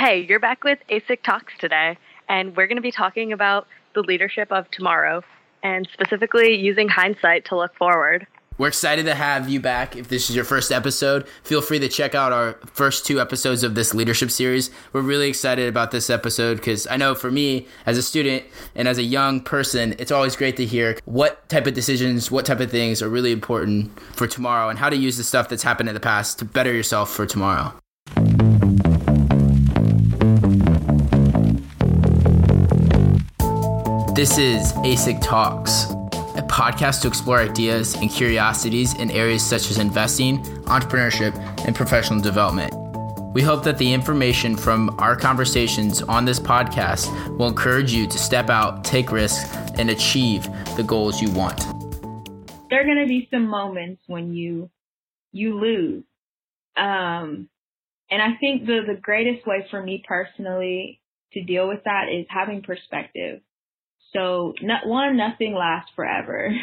Hey, 0.00 0.24
you're 0.26 0.40
back 0.40 0.64
with 0.64 0.78
ASIC 0.88 1.22
Talks 1.22 1.52
today, 1.58 1.98
and 2.26 2.56
we're 2.56 2.66
going 2.66 2.78
to 2.78 2.82
be 2.82 2.90
talking 2.90 3.34
about 3.34 3.66
the 3.94 4.00
leadership 4.00 4.50
of 4.50 4.64
tomorrow 4.70 5.22
and 5.62 5.86
specifically 5.92 6.56
using 6.56 6.88
hindsight 6.88 7.44
to 7.50 7.56
look 7.56 7.76
forward. 7.76 8.26
We're 8.56 8.68
excited 8.68 9.04
to 9.04 9.14
have 9.14 9.50
you 9.50 9.60
back. 9.60 9.96
If 9.96 10.08
this 10.08 10.30
is 10.30 10.36
your 10.36 10.46
first 10.46 10.72
episode, 10.72 11.28
feel 11.42 11.60
free 11.60 11.80
to 11.80 11.88
check 11.90 12.14
out 12.14 12.32
our 12.32 12.54
first 12.72 13.04
two 13.04 13.20
episodes 13.20 13.62
of 13.62 13.74
this 13.74 13.92
leadership 13.92 14.30
series. 14.30 14.70
We're 14.94 15.02
really 15.02 15.28
excited 15.28 15.68
about 15.68 15.90
this 15.90 16.08
episode 16.08 16.56
because 16.56 16.86
I 16.86 16.96
know 16.96 17.14
for 17.14 17.30
me, 17.30 17.68
as 17.84 17.98
a 17.98 18.02
student 18.02 18.44
and 18.74 18.88
as 18.88 18.96
a 18.96 19.02
young 19.02 19.42
person, 19.42 19.94
it's 19.98 20.10
always 20.10 20.34
great 20.34 20.56
to 20.56 20.64
hear 20.64 20.96
what 21.04 21.46
type 21.50 21.66
of 21.66 21.74
decisions, 21.74 22.30
what 22.30 22.46
type 22.46 22.60
of 22.60 22.70
things 22.70 23.02
are 23.02 23.10
really 23.10 23.32
important 23.32 24.00
for 24.16 24.26
tomorrow 24.26 24.70
and 24.70 24.78
how 24.78 24.88
to 24.88 24.96
use 24.96 25.18
the 25.18 25.24
stuff 25.24 25.50
that's 25.50 25.62
happened 25.62 25.90
in 25.90 25.94
the 25.94 26.00
past 26.00 26.38
to 26.38 26.46
better 26.46 26.72
yourself 26.72 27.10
for 27.10 27.26
tomorrow. 27.26 27.74
This 34.14 34.38
is 34.38 34.72
ASIC 34.72 35.20
Talks 35.22 35.84
a 36.34 36.42
podcast 36.42 37.02
to 37.02 37.08
explore 37.08 37.38
ideas 37.38 37.94
and 37.94 38.10
curiosities 38.10 38.94
in 38.94 39.10
areas 39.10 39.44
such 39.44 39.70
as 39.70 39.78
investing, 39.78 40.42
entrepreneurship, 40.64 41.36
and 41.66 41.74
professional 41.76 42.20
development. 42.20 42.72
We 43.34 43.42
hope 43.42 43.62
that 43.64 43.78
the 43.78 43.92
information 43.92 44.56
from 44.56 44.96
our 44.98 45.16
conversations 45.16 46.02
on 46.02 46.24
this 46.24 46.40
podcast 46.40 47.36
will 47.36 47.48
encourage 47.48 47.92
you 47.92 48.06
to 48.06 48.18
step 48.18 48.50
out, 48.50 48.84
take 48.84 49.12
risks, 49.12 49.54
and 49.78 49.90
achieve 49.90 50.44
the 50.76 50.82
goals 50.82 51.22
you 51.22 51.30
want. 51.30 51.60
There 52.68 52.80
are 52.80 52.84
going 52.84 53.02
to 53.02 53.08
be 53.08 53.28
some 53.30 53.46
moments 53.46 54.02
when 54.06 54.34
you 54.34 54.70
you 55.32 55.58
lose. 55.58 56.04
Um, 56.76 57.48
and 58.10 58.20
I 58.20 58.34
think 58.40 58.66
the 58.66 58.80
the 58.86 58.98
greatest 59.00 59.46
way 59.46 59.66
for 59.70 59.82
me 59.82 60.02
personally 60.06 61.00
to 61.32 61.42
deal 61.42 61.68
with 61.68 61.84
that 61.84 62.08
is 62.08 62.26
having 62.28 62.62
perspective. 62.62 63.40
So 64.12 64.54
not, 64.62 64.86
one, 64.86 65.16
nothing 65.16 65.54
lasts 65.54 65.90
forever. 65.94 66.52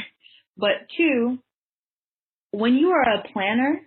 But 0.59 0.90
two, 0.98 1.38
when 2.50 2.73
you 2.73 2.89
are 2.89 3.04
a 3.04 3.31
planner, 3.31 3.80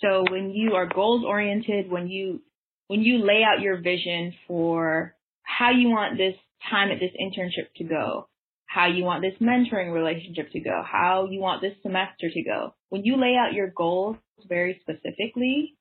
so 0.00 0.24
when 0.30 0.50
you 0.50 0.72
are 0.72 0.86
goals 0.86 1.22
oriented, 1.22 1.90
when 1.90 2.08
you 2.08 2.40
when 2.88 3.02
you 3.02 3.18
lay 3.18 3.42
out 3.42 3.60
your 3.60 3.80
vision 3.80 4.32
for 4.48 5.14
how 5.42 5.70
you 5.70 5.88
want 5.88 6.16
this 6.16 6.34
time 6.70 6.90
at 6.90 6.98
this 6.98 7.12
internship 7.20 7.72
to 7.76 7.84
go, 7.84 8.28
how 8.66 8.86
you 8.86 9.04
want 9.04 9.22
this 9.22 9.38
mentoring 9.40 9.92
relationship 9.92 10.50
to 10.52 10.60
go, 10.60 10.82
how 10.82 11.28
you 11.30 11.40
want 11.40 11.62
this 11.62 11.74
semester 11.82 12.30
to 12.32 12.42
go, 12.42 12.74
when 12.88 13.04
you 13.04 13.16
lay 13.16 13.36
out 13.36 13.54
your 13.54 13.70
goals 13.74 14.16
very 14.48 14.80
specifically 14.80 15.74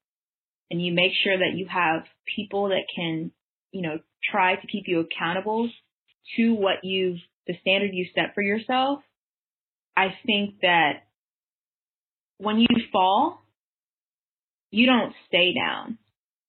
and 0.69 0.81
you 0.81 0.93
make 0.93 1.11
sure 1.23 1.37
that 1.37 1.55
you 1.55 1.67
have 1.67 2.03
people 2.35 2.69
that 2.69 2.83
can, 2.95 3.31
you 3.71 3.81
know, 3.81 3.99
try 4.29 4.55
to 4.55 4.67
keep 4.67 4.85
you 4.87 4.99
accountable 4.99 5.69
to 6.37 6.53
what 6.53 6.83
you've, 6.83 7.19
the 7.47 7.55
standard 7.61 7.91
you 7.93 8.05
set 8.15 8.33
for 8.35 8.41
yourself, 8.41 8.99
I 9.95 10.13
think 10.25 10.61
that 10.61 11.03
when 12.37 12.59
you 12.59 12.67
fall, 12.91 13.41
you 14.71 14.85
don't 14.85 15.13
stay 15.27 15.53
down 15.53 15.97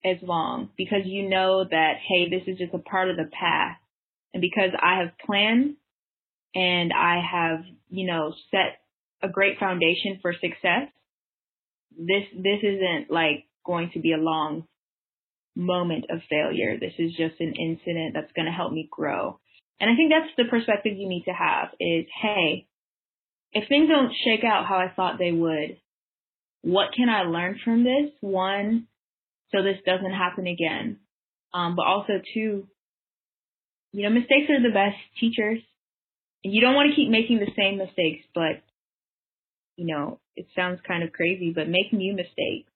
as 0.04 0.16
long 0.22 0.70
because 0.76 1.02
you 1.04 1.28
know 1.28 1.64
that, 1.64 1.94
hey, 2.06 2.28
this 2.28 2.42
is 2.46 2.58
just 2.58 2.74
a 2.74 2.78
part 2.78 3.10
of 3.10 3.16
the 3.16 3.28
path. 3.32 3.76
And 4.32 4.40
because 4.40 4.70
I 4.80 5.00
have 5.00 5.10
planned 5.24 5.76
and 6.54 6.92
I 6.92 7.20
have, 7.20 7.64
you 7.90 8.06
know, 8.06 8.32
set 8.50 8.80
a 9.22 9.28
great 9.28 9.58
foundation 9.58 10.18
for 10.22 10.32
success, 10.32 10.88
this, 11.90 12.24
this 12.34 12.60
isn't 12.62 13.10
like 13.10 13.44
going 13.66 13.90
to 13.94 14.00
be 14.00 14.12
a 14.12 14.18
long 14.18 14.64
moment 15.54 16.06
of 16.10 16.20
failure. 16.30 16.78
This 16.78 16.94
is 16.98 17.10
just 17.10 17.40
an 17.40 17.54
incident 17.54 18.14
that's 18.14 18.32
going 18.32 18.46
to 18.46 18.52
help 18.52 18.72
me 18.72 18.88
grow. 18.90 19.38
And 19.82 19.90
I 19.90 19.96
think 19.96 20.12
that's 20.12 20.32
the 20.36 20.48
perspective 20.48 20.92
you 20.96 21.08
need 21.08 21.24
to 21.24 21.32
have 21.32 21.70
is, 21.80 22.06
hey, 22.22 22.68
if 23.52 23.68
things 23.68 23.88
don't 23.88 24.12
shake 24.24 24.44
out 24.44 24.64
how 24.64 24.76
I 24.76 24.92
thought 24.94 25.18
they 25.18 25.32
would, 25.32 25.76
what 26.62 26.92
can 26.96 27.08
I 27.08 27.22
learn 27.22 27.58
from 27.64 27.82
this? 27.82 28.12
One, 28.20 28.86
so 29.50 29.64
this 29.64 29.78
doesn't 29.84 30.12
happen 30.12 30.46
again. 30.46 31.00
Um, 31.52 31.74
but 31.74 31.84
also 31.84 32.12
two, 32.32 32.68
you 33.90 34.02
know, 34.04 34.10
mistakes 34.10 34.50
are 34.50 34.62
the 34.62 34.72
best 34.72 34.96
teachers. 35.18 35.58
And 36.44 36.54
you 36.54 36.60
don't 36.60 36.76
want 36.76 36.90
to 36.90 36.94
keep 36.94 37.10
making 37.10 37.40
the 37.40 37.50
same 37.56 37.76
mistakes, 37.76 38.24
but, 38.36 38.62
you 39.76 39.86
know, 39.92 40.20
it 40.36 40.46
sounds 40.54 40.78
kind 40.86 41.02
of 41.02 41.12
crazy, 41.12 41.52
but 41.52 41.68
make 41.68 41.92
new 41.92 42.14
mistakes. 42.14 42.70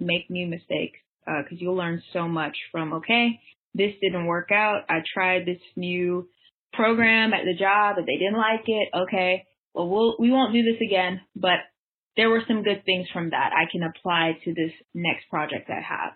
Make 0.00 0.28
new 0.28 0.48
mistakes, 0.48 0.98
uh, 1.28 1.42
cause 1.48 1.58
you'll 1.60 1.76
learn 1.76 2.02
so 2.12 2.26
much 2.26 2.56
from, 2.72 2.94
okay, 2.94 3.38
this 3.74 3.92
didn't 4.00 4.26
work 4.26 4.50
out. 4.52 4.82
I 4.88 5.02
tried 5.14 5.46
this 5.46 5.60
new 5.76 6.28
program 6.72 7.32
at 7.32 7.44
the 7.44 7.54
job, 7.58 7.96
but 7.96 8.06
they 8.06 8.16
didn't 8.16 8.38
like 8.38 8.64
it. 8.66 8.88
Okay. 8.94 9.44
Well, 9.74 9.88
we'll, 9.88 10.16
we 10.18 10.30
won't 10.30 10.52
do 10.52 10.62
this 10.62 10.80
again, 10.86 11.20
but 11.34 11.60
there 12.16 12.28
were 12.28 12.42
some 12.46 12.62
good 12.62 12.84
things 12.84 13.08
from 13.12 13.30
that 13.30 13.52
I 13.56 13.70
can 13.70 13.82
apply 13.82 14.38
to 14.44 14.54
this 14.54 14.72
next 14.94 15.28
project 15.30 15.70
I 15.70 15.80
have. 15.80 16.12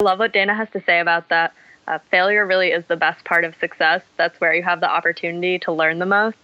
I 0.00 0.04
love 0.04 0.18
what 0.18 0.32
Dana 0.32 0.54
has 0.54 0.68
to 0.72 0.82
say 0.86 1.00
about 1.00 1.28
that. 1.30 1.52
Uh, 1.88 1.98
failure 2.10 2.46
really 2.46 2.68
is 2.68 2.84
the 2.88 2.96
best 2.96 3.24
part 3.24 3.44
of 3.44 3.54
success. 3.60 4.02
That's 4.16 4.40
where 4.40 4.54
you 4.54 4.62
have 4.62 4.80
the 4.80 4.88
opportunity 4.88 5.58
to 5.60 5.72
learn 5.72 5.98
the 5.98 6.06
most. 6.06 6.36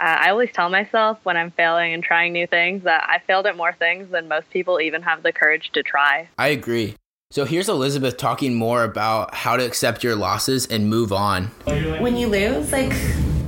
Uh, 0.00 0.02
I 0.02 0.30
always 0.30 0.50
tell 0.52 0.70
myself 0.70 1.18
when 1.24 1.36
I'm 1.36 1.50
failing 1.50 1.92
and 1.92 2.02
trying 2.02 2.32
new 2.32 2.46
things 2.46 2.84
that 2.84 3.04
I 3.06 3.20
failed 3.26 3.46
at 3.46 3.56
more 3.56 3.74
things 3.78 4.10
than 4.10 4.28
most 4.28 4.50
people 4.50 4.80
even 4.80 5.02
have 5.02 5.22
the 5.22 5.32
courage 5.32 5.70
to 5.74 5.82
try. 5.82 6.28
I 6.38 6.48
agree. 6.48 6.96
So 7.34 7.44
here's 7.44 7.68
Elizabeth 7.68 8.16
talking 8.16 8.54
more 8.54 8.84
about 8.84 9.34
how 9.34 9.56
to 9.56 9.66
accept 9.66 10.04
your 10.04 10.14
losses 10.14 10.66
and 10.66 10.88
move 10.88 11.12
on. 11.12 11.46
When 11.66 12.16
you 12.16 12.28
lose, 12.28 12.70
like, 12.70 12.92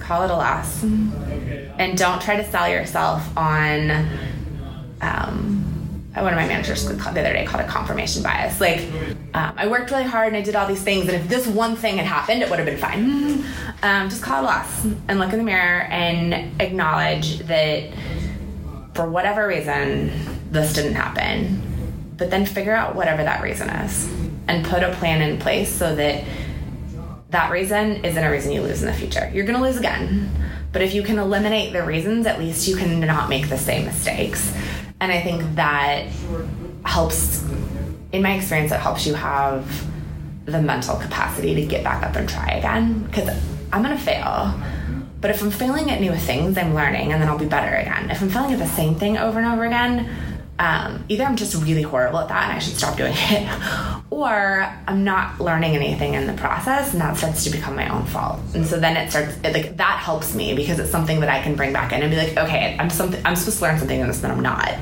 call 0.00 0.24
it 0.24 0.30
a 0.32 0.34
loss. 0.34 0.82
And 0.82 1.96
don't 1.96 2.20
try 2.20 2.34
to 2.34 2.50
sell 2.50 2.68
yourself 2.68 3.24
on, 3.38 3.92
um, 5.02 6.02
one 6.16 6.32
of 6.32 6.34
my 6.34 6.48
managers 6.48 6.84
the 6.84 7.00
other 7.00 7.22
day 7.22 7.46
called 7.46 7.62
it 7.62 7.68
confirmation 7.68 8.24
bias. 8.24 8.60
Like, 8.60 8.80
um, 9.34 9.54
I 9.56 9.68
worked 9.68 9.92
really 9.92 10.02
hard 10.02 10.26
and 10.26 10.36
I 10.36 10.40
did 10.40 10.56
all 10.56 10.66
these 10.66 10.82
things, 10.82 11.06
and 11.06 11.12
if 11.12 11.28
this 11.28 11.46
one 11.46 11.76
thing 11.76 11.98
had 11.98 12.06
happened, 12.06 12.42
it 12.42 12.50
would 12.50 12.58
have 12.58 12.66
been 12.66 12.78
fine. 12.78 13.44
Um, 13.82 14.08
just 14.08 14.22
call 14.22 14.38
it 14.38 14.44
a 14.44 14.46
loss 14.46 14.84
and 15.06 15.20
look 15.20 15.32
in 15.32 15.38
the 15.38 15.44
mirror 15.44 15.82
and 15.82 16.60
acknowledge 16.62 17.40
that 17.40 17.92
for 18.94 19.08
whatever 19.08 19.46
reason, 19.46 20.10
this 20.50 20.72
didn't 20.72 20.94
happen 20.94 21.75
but 22.16 22.30
then 22.30 22.46
figure 22.46 22.74
out 22.74 22.94
whatever 22.94 23.22
that 23.22 23.42
reason 23.42 23.68
is 23.68 24.10
and 24.48 24.64
put 24.64 24.82
a 24.82 24.92
plan 24.92 25.22
in 25.22 25.38
place 25.38 25.72
so 25.72 25.94
that 25.94 26.24
that 27.30 27.50
reason 27.50 28.04
isn't 28.04 28.22
a 28.22 28.30
reason 28.30 28.52
you 28.52 28.62
lose 28.62 28.82
in 28.82 28.86
the 28.86 28.94
future. 28.94 29.30
You're 29.34 29.44
going 29.44 29.58
to 29.58 29.62
lose 29.62 29.76
again. 29.76 30.30
But 30.72 30.82
if 30.82 30.94
you 30.94 31.02
can 31.02 31.18
eliminate 31.18 31.72
the 31.72 31.82
reasons, 31.84 32.26
at 32.26 32.38
least 32.38 32.68
you 32.68 32.76
can 32.76 33.00
not 33.00 33.28
make 33.28 33.48
the 33.48 33.58
same 33.58 33.84
mistakes. 33.84 34.52
And 35.00 35.10
I 35.10 35.20
think 35.20 35.42
that 35.56 36.06
helps, 36.84 37.42
in 38.12 38.22
my 38.22 38.34
experience, 38.34 38.72
it 38.72 38.80
helps 38.80 39.06
you 39.06 39.14
have 39.14 39.86
the 40.44 40.62
mental 40.62 40.96
capacity 40.96 41.54
to 41.54 41.66
get 41.66 41.82
back 41.82 42.04
up 42.04 42.14
and 42.14 42.28
try 42.28 42.48
again. 42.50 43.04
Because 43.04 43.28
I'm 43.72 43.82
going 43.82 43.96
to 43.96 44.02
fail. 44.02 44.54
But 45.20 45.30
if 45.30 45.42
I'm 45.42 45.50
failing 45.50 45.90
at 45.90 46.00
new 46.00 46.14
things, 46.14 46.56
I'm 46.56 46.74
learning 46.74 47.12
and 47.12 47.20
then 47.20 47.28
I'll 47.28 47.38
be 47.38 47.46
better 47.46 47.74
again. 47.74 48.10
If 48.10 48.22
I'm 48.22 48.28
failing 48.28 48.52
at 48.52 48.58
the 48.58 48.66
same 48.66 48.94
thing 48.94 49.18
over 49.18 49.38
and 49.38 49.48
over 49.48 49.64
again, 49.64 50.08
um, 50.58 51.04
either 51.08 51.24
I'm 51.24 51.36
just 51.36 51.54
really 51.62 51.82
horrible 51.82 52.18
at 52.18 52.28
that 52.28 52.44
and 52.44 52.52
I 52.52 52.58
should 52.58 52.76
stop 52.76 52.96
doing 52.96 53.12
it, 53.14 54.02
or 54.10 54.72
I'm 54.86 55.04
not 55.04 55.40
learning 55.40 55.76
anything 55.76 56.14
in 56.14 56.26
the 56.26 56.32
process 56.34 56.92
and 56.92 57.00
that 57.00 57.16
starts 57.16 57.44
to 57.44 57.50
become 57.50 57.76
my 57.76 57.88
own 57.88 58.06
fault. 58.06 58.40
And 58.54 58.66
so 58.66 58.78
then 58.78 58.96
it 58.96 59.10
starts 59.10 59.36
it, 59.44 59.52
like 59.52 59.76
that 59.76 59.98
helps 59.98 60.34
me 60.34 60.54
because 60.54 60.78
it's 60.78 60.90
something 60.90 61.20
that 61.20 61.28
I 61.28 61.42
can 61.42 61.56
bring 61.56 61.72
back 61.72 61.92
in 61.92 62.02
and 62.02 62.10
be 62.10 62.16
like, 62.16 62.36
okay, 62.36 62.76
I'm 62.78 62.90
something 62.90 63.20
I'm 63.24 63.36
supposed 63.36 63.58
to 63.58 63.64
learn 63.64 63.78
something 63.78 64.00
in 64.00 64.06
this 64.06 64.20
that 64.20 64.30
I'm 64.30 64.40
not. 64.40 64.74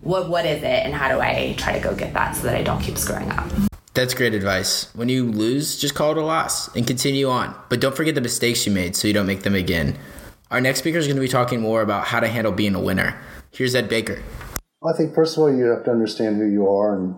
What 0.00 0.28
what 0.28 0.46
is 0.46 0.62
it 0.62 0.64
and 0.64 0.94
how 0.94 1.08
do 1.08 1.20
I 1.20 1.54
try 1.58 1.72
to 1.72 1.80
go 1.80 1.94
get 1.94 2.14
that 2.14 2.36
so 2.36 2.44
that 2.44 2.54
I 2.54 2.62
don't 2.62 2.80
keep 2.80 2.96
screwing 2.96 3.30
up? 3.30 3.48
That's 3.94 4.12
great 4.12 4.34
advice. 4.34 4.92
When 4.94 5.08
you 5.08 5.30
lose, 5.30 5.78
just 5.78 5.94
call 5.94 6.10
it 6.10 6.16
a 6.18 6.24
loss 6.24 6.74
and 6.74 6.84
continue 6.84 7.28
on. 7.28 7.54
But 7.68 7.80
don't 7.80 7.94
forget 7.94 8.16
the 8.16 8.20
mistakes 8.20 8.66
you 8.66 8.72
made 8.72 8.96
so 8.96 9.06
you 9.06 9.14
don't 9.14 9.26
make 9.26 9.44
them 9.44 9.54
again. 9.54 9.96
Our 10.50 10.60
next 10.60 10.80
speaker 10.80 10.98
is 10.98 11.06
going 11.06 11.16
to 11.16 11.22
be 11.22 11.28
talking 11.28 11.60
more 11.60 11.80
about 11.80 12.06
how 12.06 12.20
to 12.20 12.28
handle 12.28 12.52
being 12.52 12.74
a 12.74 12.80
winner. 12.80 13.20
Here's 13.52 13.74
Ed 13.74 13.88
Baker. 13.88 14.20
I 14.84 14.92
think 14.96 15.14
first 15.14 15.36
of 15.36 15.42
all 15.42 15.54
you 15.54 15.64
have 15.66 15.84
to 15.84 15.90
understand 15.90 16.36
who 16.36 16.46
you 16.46 16.68
are, 16.68 16.96
and 16.96 17.16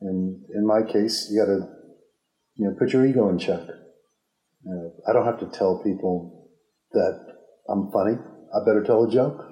and 0.00 0.40
in 0.54 0.66
my 0.66 0.82
case, 0.82 1.28
you 1.30 1.40
got 1.40 1.46
to 1.46 1.68
you 2.56 2.68
know 2.68 2.76
put 2.78 2.92
your 2.92 3.06
ego 3.06 3.28
in 3.28 3.38
check. 3.38 3.60
Uh, 3.60 4.88
I 5.08 5.12
don't 5.12 5.26
have 5.26 5.40
to 5.40 5.58
tell 5.58 5.82
people 5.84 6.50
that 6.92 7.20
I'm 7.68 7.90
funny. 7.92 8.16
I 8.54 8.64
better 8.64 8.82
tell 8.82 9.04
a 9.04 9.10
joke. 9.10 9.44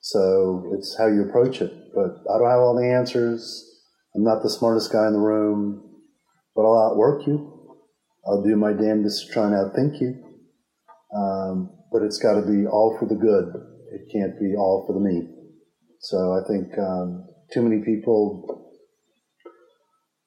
So 0.00 0.72
it's 0.74 0.96
how 0.98 1.06
you 1.06 1.22
approach 1.28 1.60
it. 1.60 1.72
But 1.94 2.24
I 2.28 2.38
don't 2.38 2.50
have 2.50 2.58
all 2.58 2.76
the 2.76 2.90
answers. 2.90 3.68
I'm 4.16 4.24
not 4.24 4.42
the 4.42 4.50
smartest 4.50 4.92
guy 4.92 5.06
in 5.06 5.12
the 5.12 5.20
room, 5.20 5.82
but 6.56 6.62
I'll 6.62 6.90
outwork 6.90 7.26
you. 7.26 7.76
I'll 8.26 8.42
do 8.42 8.56
my 8.56 8.72
damnedest 8.72 9.26
to 9.26 9.32
try 9.32 9.44
and 9.46 9.54
outthink 9.54 10.00
you. 10.00 10.22
Um, 11.16 11.70
but 11.92 12.02
it's 12.02 12.18
got 12.18 12.34
to 12.34 12.42
be 12.42 12.66
all 12.66 12.96
for 12.98 13.06
the 13.06 13.14
good. 13.14 13.52
It 13.92 14.12
can't 14.12 14.38
be 14.40 14.54
all 14.56 14.84
for 14.86 14.94
the 14.94 15.00
me. 15.00 15.41
So 16.02 16.34
I 16.34 16.46
think 16.48 16.76
um, 16.78 17.28
too 17.54 17.62
many 17.62 17.84
people 17.84 18.74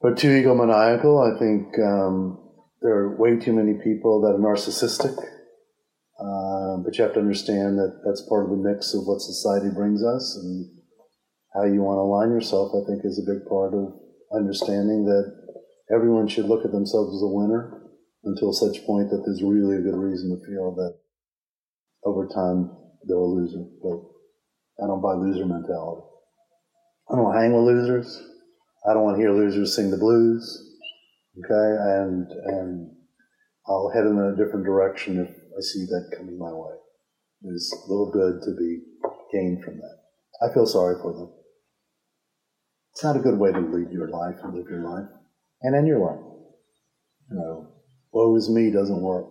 are 0.02 0.16
too 0.16 0.30
egomaniacal. 0.30 1.20
I 1.20 1.38
think 1.38 1.68
um, 1.80 2.40
there 2.82 2.96
are 2.96 3.18
way 3.18 3.38
too 3.38 3.52
many 3.52 3.74
people 3.84 4.22
that 4.22 4.36
are 4.36 4.40
narcissistic. 4.40 5.18
Uh, 6.16 6.80
but 6.80 6.98
you 6.98 7.04
have 7.04 7.14
to 7.14 7.20
understand 7.20 7.78
that 7.78 8.00
that's 8.06 8.24
part 8.30 8.46
of 8.46 8.52
the 8.52 8.64
mix 8.64 8.94
of 8.94 9.04
what 9.04 9.20
society 9.20 9.68
brings 9.68 10.02
us 10.02 10.40
and 10.42 10.72
how 11.54 11.66
you 11.66 11.84
want 11.84 12.00
to 12.00 12.08
align 12.08 12.32
yourself. 12.32 12.72
I 12.72 12.88
think 12.88 13.04
is 13.04 13.20
a 13.20 13.28
big 13.30 13.44
part 13.44 13.74
of 13.74 14.00
understanding 14.32 15.04
that 15.04 15.28
everyone 15.92 16.30
should 16.30 16.46
look 16.46 16.64
at 16.64 16.72
themselves 16.72 17.12
as 17.12 17.22
a 17.22 17.36
winner 17.36 17.84
until 18.24 18.54
such 18.54 18.86
point 18.88 19.10
that 19.12 19.24
there's 19.28 19.44
really 19.44 19.76
a 19.76 19.84
good 19.84 20.00
reason 20.00 20.32
to 20.32 20.40
feel 20.48 20.74
that 20.76 20.96
over 22.06 22.28
time 22.32 22.72
they're 23.04 23.18
a 23.18 23.28
loser. 23.28 23.68
But 23.84 24.15
I 24.82 24.88
don't 24.88 25.02
buy 25.02 25.14
loser 25.14 25.46
mentality. 25.46 26.02
I 27.10 27.16
don't 27.16 27.34
hang 27.34 27.54
with 27.54 27.66
losers. 27.66 28.22
I 28.90 28.94
don't 28.94 29.04
want 29.04 29.18
to 29.18 29.22
hear 29.22 29.32
losers 29.32 29.76
sing 29.76 29.92
the 29.92 29.98
blues. 29.98 30.44
Okay, 31.38 31.52
and 31.52 32.32
and 32.32 32.92
I'll 33.68 33.92
head 33.94 34.06
in 34.06 34.18
a 34.18 34.36
different 34.36 34.66
direction 34.66 35.20
if 35.20 35.30
I 35.30 35.62
see 35.62 35.86
that 35.86 36.16
coming 36.18 36.38
my 36.38 36.52
way. 36.52 36.76
There's 37.42 37.74
little 37.88 38.12
good 38.12 38.42
to 38.44 38.56
be 38.58 38.80
gained 39.32 39.64
from 39.64 39.78
that. 39.78 39.98
I 40.42 40.54
feel 40.54 40.66
sorry 40.66 40.96
for 41.02 41.14
them. 41.14 41.34
It's 42.92 43.04
not 43.04 43.18
a 43.18 43.20
good 43.20 43.38
way 43.38 43.52
to 43.52 43.60
lead 43.60 43.92
your 43.92 44.10
life 44.10 44.36
and 44.44 44.54
live 44.56 44.68
your 44.70 44.84
life 44.84 45.10
and 45.62 45.76
end 45.76 45.88
your 45.88 46.00
life. 46.00 46.24
You 47.30 47.38
know, 47.38 47.68
woe 48.12 48.36
is 48.36 48.50
me 48.50 48.72
doesn't 48.72 49.02
work. 49.02 49.26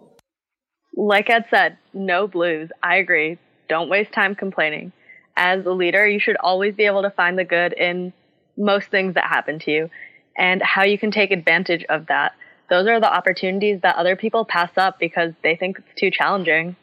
Like 0.96 1.30
Ed 1.30 1.46
said, 1.50 1.78
no 1.92 2.26
blues. 2.26 2.70
I 2.82 2.96
agree. 2.96 3.38
Don't 3.68 3.88
waste 3.88 4.12
time 4.12 4.34
complaining. 4.34 4.92
As 5.36 5.66
a 5.66 5.72
leader, 5.72 6.06
you 6.06 6.20
should 6.20 6.36
always 6.36 6.74
be 6.74 6.84
able 6.84 7.02
to 7.02 7.10
find 7.10 7.38
the 7.38 7.44
good 7.44 7.72
in 7.72 8.12
most 8.56 8.88
things 8.88 9.14
that 9.14 9.24
happen 9.24 9.58
to 9.60 9.70
you 9.70 9.90
and 10.36 10.62
how 10.62 10.84
you 10.84 10.98
can 10.98 11.10
take 11.10 11.30
advantage 11.30 11.84
of 11.88 12.06
that. 12.06 12.34
Those 12.70 12.86
are 12.86 13.00
the 13.00 13.12
opportunities 13.12 13.80
that 13.82 13.96
other 13.96 14.16
people 14.16 14.44
pass 14.44 14.70
up 14.76 14.98
because 14.98 15.32
they 15.42 15.56
think 15.56 15.78
it's 15.78 16.00
too 16.00 16.10
challenging. 16.10 16.76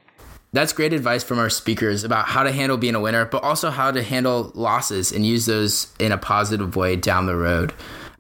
That's 0.54 0.74
great 0.74 0.92
advice 0.92 1.24
from 1.24 1.40
our 1.40 1.50
speakers 1.50 2.04
about 2.04 2.28
how 2.28 2.44
to 2.44 2.52
handle 2.52 2.78
being 2.78 2.96
a 2.96 3.00
winner, 3.00 3.24
but 3.24 3.42
also 3.42 3.70
how 3.70 3.90
to 3.92 4.04
handle 4.04 4.52
losses 4.54 5.14
and 5.14 5.26
use 5.26 5.46
those 5.46 5.88
in 5.98 6.12
a 6.12 6.18
positive 6.18 6.76
way 6.76 6.98
down 6.98 7.26
the 7.26 7.38
road. 7.38 7.74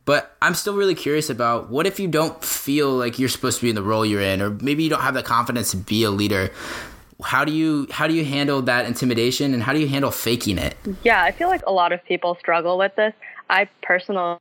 But 0.05 0.35
I'm 0.41 0.55
still 0.55 0.75
really 0.75 0.95
curious 0.95 1.29
about 1.29 1.69
what 1.69 1.85
if 1.85 1.99
you 1.99 2.07
don't 2.07 2.43
feel 2.43 2.91
like 2.91 3.19
you're 3.19 3.29
supposed 3.29 3.59
to 3.59 3.65
be 3.65 3.69
in 3.69 3.75
the 3.75 3.83
role 3.83 4.05
you're 4.05 4.21
in, 4.21 4.41
or 4.41 4.49
maybe 4.49 4.83
you 4.83 4.89
don't 4.89 5.01
have 5.01 5.13
the 5.13 5.23
confidence 5.23 5.71
to 5.71 5.77
be 5.77 6.03
a 6.03 6.09
leader. 6.09 6.51
How 7.23 7.45
do 7.45 7.51
you 7.51 7.87
how 7.91 8.07
do 8.07 8.13
you 8.13 8.25
handle 8.25 8.61
that 8.63 8.85
intimidation 8.85 9.53
and 9.53 9.63
how 9.63 9.73
do 9.73 9.79
you 9.79 9.87
handle 9.87 10.11
faking 10.11 10.57
it? 10.57 10.75
Yeah, 11.03 11.23
I 11.23 11.31
feel 11.31 11.47
like 11.47 11.63
a 11.65 11.71
lot 11.71 11.91
of 11.91 12.03
people 12.05 12.35
struggle 12.35 12.77
with 12.77 12.95
this. 12.95 13.13
I 13.49 13.69
personally 13.81 14.37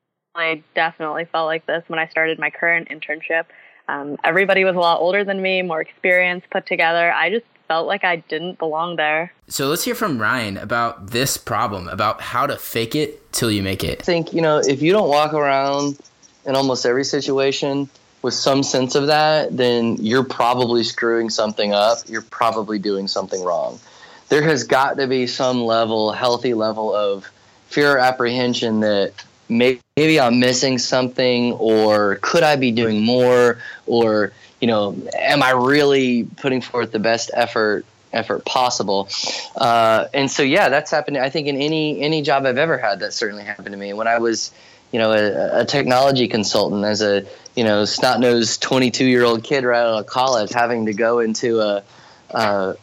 definitely 0.74 1.26
felt 1.26 1.46
like 1.46 1.66
this 1.66 1.82
when 1.88 1.98
I 1.98 2.06
started 2.08 2.38
my 2.38 2.50
current 2.50 2.88
internship. 2.88 3.44
Um, 3.88 4.16
everybody 4.22 4.64
was 4.64 4.76
a 4.76 4.78
lot 4.78 5.00
older 5.00 5.24
than 5.24 5.42
me, 5.42 5.62
more 5.62 5.80
experience 5.80 6.44
put 6.50 6.66
together. 6.66 7.12
I 7.12 7.30
just 7.30 7.44
felt 7.66 7.86
like 7.86 8.04
I 8.04 8.16
didn't 8.16 8.58
belong 8.58 8.96
there. 8.96 9.32
So 9.48 9.68
let's 9.68 9.84
hear 9.84 9.94
from 9.94 10.20
Ryan 10.20 10.56
about 10.56 11.08
this 11.08 11.36
problem, 11.36 11.88
about 11.88 12.20
how 12.20 12.46
to 12.46 12.56
fake 12.56 12.94
it 12.94 13.32
till 13.32 13.50
you 13.50 13.62
make 13.62 13.82
it. 13.82 14.00
I 14.00 14.04
think, 14.04 14.32
you 14.32 14.42
know, 14.42 14.58
if 14.58 14.82
you 14.82 14.92
don't 14.92 15.08
walk 15.08 15.34
around 15.34 15.98
in 16.46 16.54
almost 16.54 16.86
every 16.86 17.04
situation 17.04 17.88
with 18.22 18.34
some 18.34 18.62
sense 18.62 18.94
of 18.94 19.06
that, 19.06 19.56
then 19.56 19.96
you're 20.00 20.24
probably 20.24 20.84
screwing 20.84 21.30
something 21.30 21.72
up. 21.72 21.98
You're 22.06 22.22
probably 22.22 22.78
doing 22.78 23.08
something 23.08 23.42
wrong. 23.42 23.80
There 24.28 24.42
has 24.42 24.64
got 24.64 24.98
to 24.98 25.06
be 25.06 25.26
some 25.26 25.64
level, 25.64 26.12
healthy 26.12 26.54
level 26.54 26.94
of 26.94 27.30
fear 27.68 27.96
or 27.96 27.98
apprehension 27.98 28.80
that 28.80 29.12
maybe 29.48 30.20
I'm 30.20 30.38
missing 30.38 30.78
something 30.78 31.52
or 31.54 32.16
could 32.16 32.42
I 32.42 32.56
be 32.56 32.70
doing 32.70 33.02
more 33.02 33.58
or 33.86 34.32
you 34.60 34.66
know, 34.66 34.94
am 35.14 35.42
I 35.42 35.50
really 35.50 36.24
putting 36.24 36.60
forth 36.60 36.92
the 36.92 36.98
best 36.98 37.30
effort 37.32 37.84
effort 38.12 38.44
possible? 38.44 39.08
Uh, 39.56 40.06
and 40.12 40.30
so, 40.30 40.42
yeah, 40.42 40.68
that's 40.68 40.90
happened. 40.90 41.16
I 41.16 41.30
think 41.30 41.48
in 41.48 41.56
any 41.56 42.00
any 42.00 42.22
job 42.22 42.44
I've 42.44 42.58
ever 42.58 42.76
had, 42.76 43.00
that 43.00 43.12
certainly 43.12 43.44
happened 43.44 43.72
to 43.72 43.76
me. 43.76 43.92
When 43.92 44.06
I 44.06 44.18
was, 44.18 44.52
you 44.92 44.98
know, 44.98 45.12
a, 45.12 45.60
a 45.60 45.64
technology 45.64 46.28
consultant 46.28 46.84
as 46.84 47.02
a 47.02 47.26
you 47.54 47.64
know 47.64 47.84
snot 47.84 48.20
nosed 48.20 48.62
twenty 48.62 48.90
two 48.90 49.06
year 49.06 49.24
old 49.24 49.44
kid 49.44 49.64
right 49.64 49.80
out 49.80 50.00
of 50.00 50.06
college, 50.06 50.52
having 50.52 50.86
to 50.86 50.94
go 50.94 51.20
into 51.20 51.60
a, 51.60 51.82
a 52.30 52.76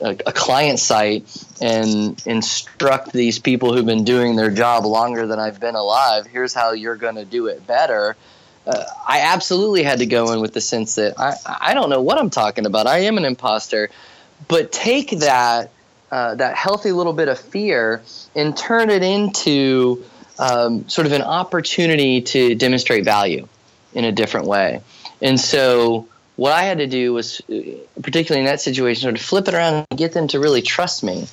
a, 0.00 0.16
a, 0.26 0.32
client 0.32 0.78
site 0.78 1.26
and 1.60 2.22
instruct 2.24 3.12
these 3.12 3.38
people 3.38 3.74
who've 3.74 3.84
been 3.84 4.04
doing 4.04 4.34
their 4.34 4.50
job 4.50 4.86
longer 4.86 5.26
than 5.26 5.38
I've 5.38 5.60
been 5.60 5.74
alive. 5.74 6.26
Here's 6.26 6.54
how 6.54 6.72
you're 6.72 6.96
going 6.96 7.16
to 7.16 7.26
do 7.26 7.48
it 7.48 7.66
better 7.66 8.16
uh, 8.68 8.84
I 9.06 9.20
absolutely 9.20 9.82
had 9.82 10.00
to 10.00 10.06
go 10.06 10.32
in 10.32 10.40
with 10.40 10.52
the 10.52 10.60
sense 10.60 10.96
that 10.96 11.18
I, 11.18 11.34
I 11.46 11.74
don't 11.74 11.88
know 11.88 12.02
what 12.02 12.18
I'm 12.18 12.28
talking 12.28 12.66
about. 12.66 12.86
I 12.86 13.00
am 13.00 13.16
an 13.16 13.24
imposter. 13.24 13.88
But 14.46 14.70
take 14.70 15.10
that 15.20 15.70
uh, 16.12 16.34
that 16.36 16.54
healthy 16.54 16.92
little 16.92 17.12
bit 17.12 17.28
of 17.28 17.38
fear 17.38 18.02
and 18.34 18.56
turn 18.56 18.88
it 18.88 19.02
into 19.02 20.04
um, 20.38 20.88
sort 20.88 21.06
of 21.06 21.12
an 21.12 21.22
opportunity 21.22 22.22
to 22.22 22.54
demonstrate 22.54 23.04
value 23.04 23.48
in 23.94 24.04
a 24.04 24.12
different 24.12 24.46
way. 24.46 24.80
And 25.20 25.38
so 25.38 26.08
what 26.36 26.52
I 26.52 26.62
had 26.62 26.78
to 26.78 26.86
do 26.86 27.12
was, 27.12 27.40
uh, 27.50 27.54
particularly 28.00 28.40
in 28.40 28.46
that 28.46 28.60
situation, 28.60 29.02
sort 29.02 29.14
of 29.14 29.20
flip 29.20 29.48
it 29.48 29.54
around 29.54 29.86
and 29.90 29.98
get 29.98 30.12
them 30.12 30.28
to 30.28 30.38
really 30.38 30.62
trust 30.62 31.02
me 31.02 31.26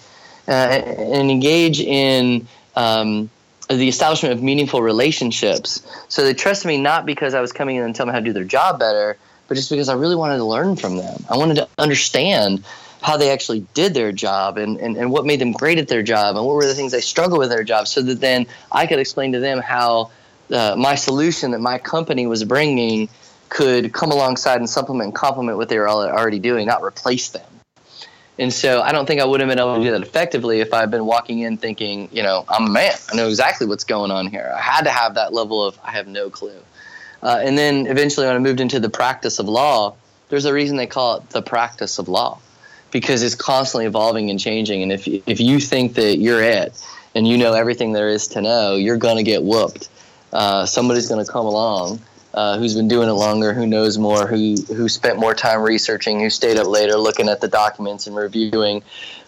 uh, 0.47 0.51
and 0.51 1.29
engage 1.29 1.79
in 1.79 2.47
um, 2.75 3.29
the 3.69 3.87
establishment 3.87 4.33
of 4.33 4.41
meaningful 4.41 4.81
relationships. 4.81 5.85
So 6.07 6.23
they 6.23 6.33
trusted 6.33 6.67
me 6.67 6.77
not 6.77 7.05
because 7.05 7.33
I 7.33 7.41
was 7.41 7.51
coming 7.51 7.75
in 7.75 7.83
and 7.83 7.95
telling 7.95 8.07
them 8.07 8.15
how 8.15 8.19
to 8.19 8.25
do 8.25 8.33
their 8.33 8.43
job 8.43 8.79
better, 8.79 9.17
but 9.47 9.55
just 9.55 9.69
because 9.69 9.89
I 9.89 9.93
really 9.93 10.15
wanted 10.15 10.37
to 10.37 10.45
learn 10.45 10.75
from 10.75 10.97
them. 10.97 11.23
I 11.29 11.37
wanted 11.37 11.55
to 11.57 11.67
understand 11.77 12.63
how 13.01 13.17
they 13.17 13.31
actually 13.31 13.65
did 13.73 13.93
their 13.93 14.11
job 14.11 14.57
and, 14.57 14.77
and, 14.79 14.97
and 14.97 15.11
what 15.11 15.25
made 15.25 15.39
them 15.39 15.51
great 15.51 15.77
at 15.77 15.87
their 15.87 16.03
job 16.03 16.35
and 16.35 16.45
what 16.45 16.55
were 16.55 16.65
the 16.65 16.73
things 16.73 16.91
they 16.91 17.01
struggled 17.01 17.39
with 17.39 17.49
their 17.49 17.63
job 17.63 17.87
so 17.87 18.01
that 18.01 18.19
then 18.19 18.47
I 18.71 18.87
could 18.87 18.99
explain 18.99 19.33
to 19.33 19.39
them 19.39 19.59
how 19.59 20.11
uh, 20.51 20.75
my 20.77 20.95
solution 20.95 21.51
that 21.51 21.59
my 21.59 21.77
company 21.77 22.27
was 22.27 22.43
bringing 22.43 23.09
could 23.49 23.93
come 23.93 24.11
alongside 24.11 24.57
and 24.57 24.69
supplement 24.69 25.07
and 25.07 25.15
complement 25.15 25.57
what 25.57 25.69
they 25.69 25.77
were 25.77 25.87
already 25.87 26.39
doing, 26.39 26.65
not 26.65 26.83
replace 26.83 27.29
them. 27.29 27.45
And 28.37 28.51
so 28.51 28.81
I 28.81 28.91
don't 28.91 29.05
think 29.05 29.21
I 29.21 29.25
would 29.25 29.39
have 29.39 29.47
been 29.47 29.59
able 29.59 29.77
to 29.77 29.83
do 29.83 29.91
that 29.91 30.01
effectively 30.01 30.59
if 30.59 30.73
I 30.73 30.81
had 30.81 30.91
been 30.91 31.05
walking 31.05 31.39
in 31.39 31.57
thinking, 31.57 32.09
you 32.11 32.21
know, 32.21 32.43
I'm 32.49 32.65
a 32.65 32.69
man. 32.69 32.93
I 33.11 33.15
know 33.15 33.29
exactly 33.29 33.65
what's 33.65 33.85
going 33.85 34.11
on 34.11 34.27
here. 34.27 34.51
I 34.53 34.59
had 34.59 34.83
to 34.83 34.89
have 34.89 35.15
that 35.15 35.33
level 35.33 35.63
of 35.63 35.79
I 35.83 35.91
have 35.91 36.07
no 36.07 36.29
clue. 36.29 36.59
Uh, 37.23 37.39
and 37.41 37.57
then 37.57 37.87
eventually, 37.87 38.27
when 38.27 38.35
I 38.35 38.39
moved 38.39 38.59
into 38.59 38.79
the 38.79 38.89
practice 38.89 39.39
of 39.39 39.47
law, 39.47 39.95
there's 40.29 40.45
a 40.45 40.53
reason 40.53 40.75
they 40.75 40.85
call 40.85 41.17
it 41.17 41.29
the 41.29 41.41
practice 41.41 41.97
of 41.97 42.09
law 42.09 42.39
because 42.95 43.23
it's 43.23 43.35
constantly 43.35 43.85
evolving 43.85 44.29
and 44.29 44.39
changing. 44.39 44.81
And 44.81 44.89
if 44.89 45.05
if 45.05 45.41
you 45.41 45.59
think 45.59 45.95
that 45.95 46.17
you're 46.17 46.41
it 46.41 46.81
and 47.13 47.27
you 47.27 47.37
know 47.37 47.51
everything 47.51 47.91
there 47.91 48.07
is 48.07 48.29
to 48.29 48.41
know, 48.41 48.77
you're 48.77 48.95
going 48.95 49.17
to 49.17 49.23
get 49.23 49.43
whooped. 49.43 49.89
Uh, 50.31 50.65
somebody's 50.65 51.09
going 51.09 51.23
to 51.23 51.29
come 51.29 51.45
along 51.45 51.99
uh, 52.33 52.57
who's 52.57 52.73
been 52.73 52.87
doing 52.87 53.09
it 53.09 53.13
longer, 53.13 53.51
who 53.51 53.67
knows 53.67 53.97
more, 53.97 54.27
who 54.27 54.55
who 54.73 54.87
spent 54.87 55.19
more 55.19 55.33
time 55.33 55.59
researching, 55.59 56.21
who 56.21 56.29
stayed 56.29 56.55
up 56.55 56.67
later 56.67 56.95
looking 56.95 57.27
at 57.27 57.41
the 57.41 57.49
documents 57.49 58.07
and 58.07 58.15
reviewing 58.15 58.81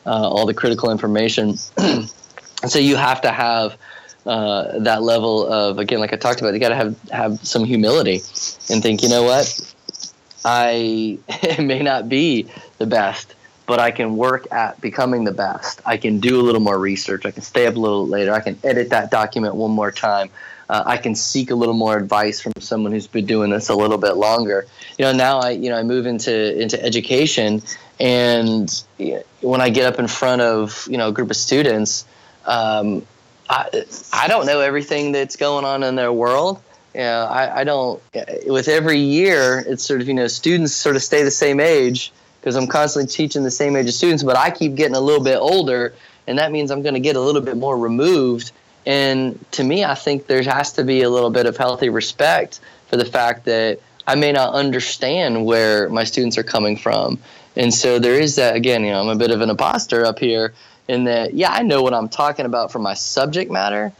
uh, 0.06 0.30
all 0.30 0.46
the 0.46 0.54
critical 0.54 0.90
information. 0.90 1.58
so 2.68 2.80
you 2.80 2.96
have 2.96 3.20
to 3.20 3.32
have 3.34 3.78
uh, 4.26 4.80
that 4.80 5.04
level 5.04 5.46
of 5.46 5.78
again, 5.78 6.00
like 6.00 6.14
I 6.14 6.16
talked 6.16 6.40
about, 6.40 6.54
you 6.54 6.62
got 6.62 6.70
to 6.70 6.76
have 6.76 7.10
have 7.10 7.46
some 7.46 7.66
humility 7.66 8.22
and 8.70 8.82
think, 8.82 9.04
you 9.04 9.10
know 9.10 9.24
what, 9.24 9.76
I 10.46 11.20
may 11.60 11.84
not 11.84 12.08
be 12.08 12.48
the 12.78 12.86
best. 12.86 13.34
But 13.68 13.80
I 13.80 13.92
can 13.92 14.18
work 14.18 14.48
at 14.52 14.82
becoming 14.82 15.26
the 15.26 15.34
best. 15.34 15.82
I 15.86 15.98
can 15.98 16.20
do 16.20 16.42
a 16.42 16.44
little 16.44 16.62
more 16.62 16.80
research. 16.80 17.26
I 17.26 17.32
can 17.32 17.44
stay 17.44 17.68
up 17.68 17.76
a 17.76 17.80
little 17.80 18.08
later. 18.08 18.34
I 18.34 18.40
can 18.40 18.58
edit 18.64 18.90
that 18.90 19.12
document 19.12 19.56
one 19.56 19.72
more 19.72 19.92
time 19.92 20.32
uh, 20.70 20.84
I 20.86 20.98
can 20.98 21.16
seek 21.16 21.52
a 21.52 21.56
little 21.56 21.74
more 21.74 21.98
advice 21.98 22.42
from 22.42 22.54
someone 22.60 22.92
who's 22.92 23.08
been 23.08 23.26
doing 23.26 23.52
this 23.52 23.70
a 23.70 23.76
little 23.76 23.98
bit 23.98 24.14
longer. 24.14 24.68
You 24.98 25.06
know, 25.06 25.12
now 25.14 25.40
I 25.40 25.52
you 25.52 25.70
know 25.70 25.78
I 25.78 25.84
move 25.84 26.06
into 26.06 26.60
into 26.60 26.84
education, 26.84 27.62
and 28.00 28.84
when 29.42 29.62
I 29.62 29.70
get 29.70 29.86
up 29.86 30.00
in 30.00 30.08
front 30.08 30.42
of 30.42 30.88
you 30.90 30.98
know 30.98 31.10
a 31.10 31.12
group 31.12 31.30
of 31.30 31.38
students, 31.38 32.06
um, 32.46 33.06
I 33.50 33.86
I 34.12 34.28
don't 34.28 34.46
know 34.46 34.60
everything 34.60 35.14
that's 35.14 35.38
going 35.38 35.64
on 35.64 35.84
in 35.84 35.96
their 35.96 36.12
world. 36.12 36.62
Yeah, 36.94 37.26
I, 37.26 37.62
I 37.62 37.64
don't. 37.64 38.02
With 38.46 38.68
every 38.68 39.00
year, 39.00 39.64
it's 39.66 39.86
sort 39.86 40.02
of 40.02 40.08
you 40.08 40.14
know 40.14 40.28
students 40.28 40.74
sort 40.74 40.96
of 40.96 41.04
stay 41.04 41.24
the 41.24 41.32
same 41.32 41.60
age 41.60 42.12
because 42.48 42.56
I'm 42.56 42.68
constantly 42.68 43.12
teaching 43.12 43.44
the 43.44 43.52
same 43.52 43.76
age 43.76 43.88
of 43.88 43.94
students, 43.94 44.24
but 44.24 44.38
I 44.38 44.52
keep 44.52 44.76
getting 44.76 44.96
a 44.96 45.02
little 45.02 45.22
bit 45.22 45.38
older, 45.38 45.94
and 46.28 46.40
that 46.40 46.50
means 46.50 46.72
I'm 46.72 46.82
going 46.82 46.94
to 46.94 47.02
get 47.02 47.18
a 47.18 47.22
little 47.22 47.42
bit 47.42 47.58
more 47.58 47.78
removed 47.78 48.54
and 48.88 49.38
to 49.52 49.66
me, 49.66 49.84
I 49.84 49.96
think 49.96 50.28
there 50.28 50.42
has 50.44 50.72
to 50.74 50.84
be 50.86 51.02
a 51.02 51.10
little 51.10 51.30
bit 51.30 51.46
of 51.46 51.58
healthy 51.58 51.90
respect 51.90 52.62
for 52.88 52.96
the 52.96 53.04
fact 53.04 53.44
that 53.44 53.82
I 54.08 54.16
may 54.16 54.32
not 54.32 54.54
understand 54.54 55.46
where 55.46 55.90
my 55.90 56.06
students 56.06 56.38
are 56.38 56.44
coming 56.44 56.78
from. 56.78 57.20
And 57.58 57.74
so 57.74 58.00
there 58.00 58.14
is 58.14 58.38
that, 58.38 58.56
again, 58.56 58.86
you 58.86 58.92
know, 58.92 59.02
I'm 59.02 59.10
a 59.10 59.18
bit 59.18 59.32
of 59.32 59.42
an 59.42 59.50
imposter 59.50 60.06
up 60.06 60.20
here 60.20 60.54
in 60.88 61.04
that, 61.04 61.34
yeah, 61.34 61.52
I 61.52 61.64
know 61.64 61.84
what 61.84 61.94
I'm 61.94 62.08
talking 62.08 62.46
about 62.46 62.72
for 62.72 62.80
my 62.80 62.94
subject 62.94 63.52
matter, 63.52 63.92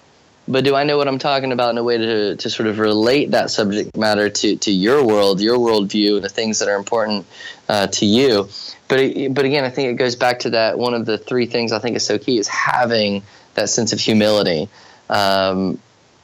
but 0.48 0.64
do 0.64 0.76
I 0.76 0.84
know 0.84 0.98
what 0.98 1.08
I'm 1.08 1.20
talking 1.20 1.52
about 1.52 1.72
in 1.72 1.78
a 1.78 1.84
way 1.84 1.98
to, 1.98 2.36
to 2.36 2.50
sort 2.50 2.68
of 2.68 2.80
relate 2.80 3.32
that 3.32 3.52
subject 3.52 3.98
matter 3.98 4.30
to, 4.30 4.56
to 4.56 4.72
your 4.72 5.06
world, 5.06 5.42
your 5.42 5.58
worldview, 5.58 6.22
the 6.22 6.30
things 6.30 6.60
that 6.60 6.70
are 6.70 6.78
important 6.78 7.26
uh, 7.68 7.88
to 7.88 8.06
you? 8.06 8.48
But 8.88 9.34
but 9.34 9.44
again, 9.44 9.66
I 9.66 9.70
think 9.70 9.90
it 9.90 9.96
goes 9.96 10.16
back 10.16 10.40
to 10.40 10.52
that 10.52 10.80
one 10.80 10.94
of 10.94 11.06
the 11.06 11.18
three 11.18 11.46
things 11.46 11.72
I 11.72 11.80
think 11.80 11.98
is 11.98 12.06
so 12.06 12.18
key 12.18 12.38
is 12.38 12.48
having 12.48 13.24
that 13.56 13.70
sense 13.70 13.92
of 13.92 14.00
humility, 14.00 14.70
um, 15.10 15.80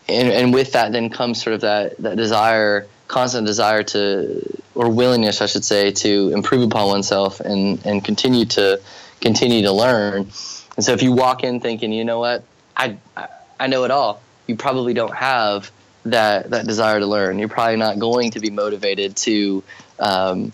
and 0.07 0.29
and 0.29 0.53
with 0.53 0.71
that 0.71 0.93
then 0.93 1.09
comes 1.09 1.43
sort 1.43 1.55
of 1.55 1.61
that 1.61 1.97
that 1.97 2.15
desire, 2.15 2.87
constant 3.09 3.45
desire 3.45 3.83
to 3.83 4.41
or 4.75 4.89
willingness, 4.89 5.41
I 5.41 5.45
should 5.47 5.65
say, 5.65 5.91
to 5.91 6.31
improve 6.33 6.63
upon 6.63 6.87
oneself 6.87 7.41
and 7.41 7.85
and 7.85 8.03
continue 8.03 8.45
to 8.45 8.79
continue 9.19 9.63
to 9.63 9.73
learn. 9.73 10.29
And 10.77 10.85
so 10.85 10.93
if 10.93 11.03
you 11.03 11.11
walk 11.11 11.43
in 11.43 11.59
thinking, 11.59 11.91
you 11.91 12.05
know 12.05 12.19
what, 12.19 12.45
I 12.77 12.97
I 13.17 13.27
know 13.67 13.83
it 13.83 13.91
all, 13.91 14.21
you 14.47 14.55
probably 14.55 14.93
don't 14.93 15.15
have 15.15 15.71
that 16.05 16.49
that 16.49 16.67
desire 16.67 16.99
to 16.99 17.05
learn. 17.05 17.39
You're 17.39 17.49
probably 17.49 17.77
not 17.77 17.99
going 17.99 18.31
to 18.31 18.39
be 18.39 18.49
motivated 18.49 19.15
to 19.17 19.63
um, 19.99 20.51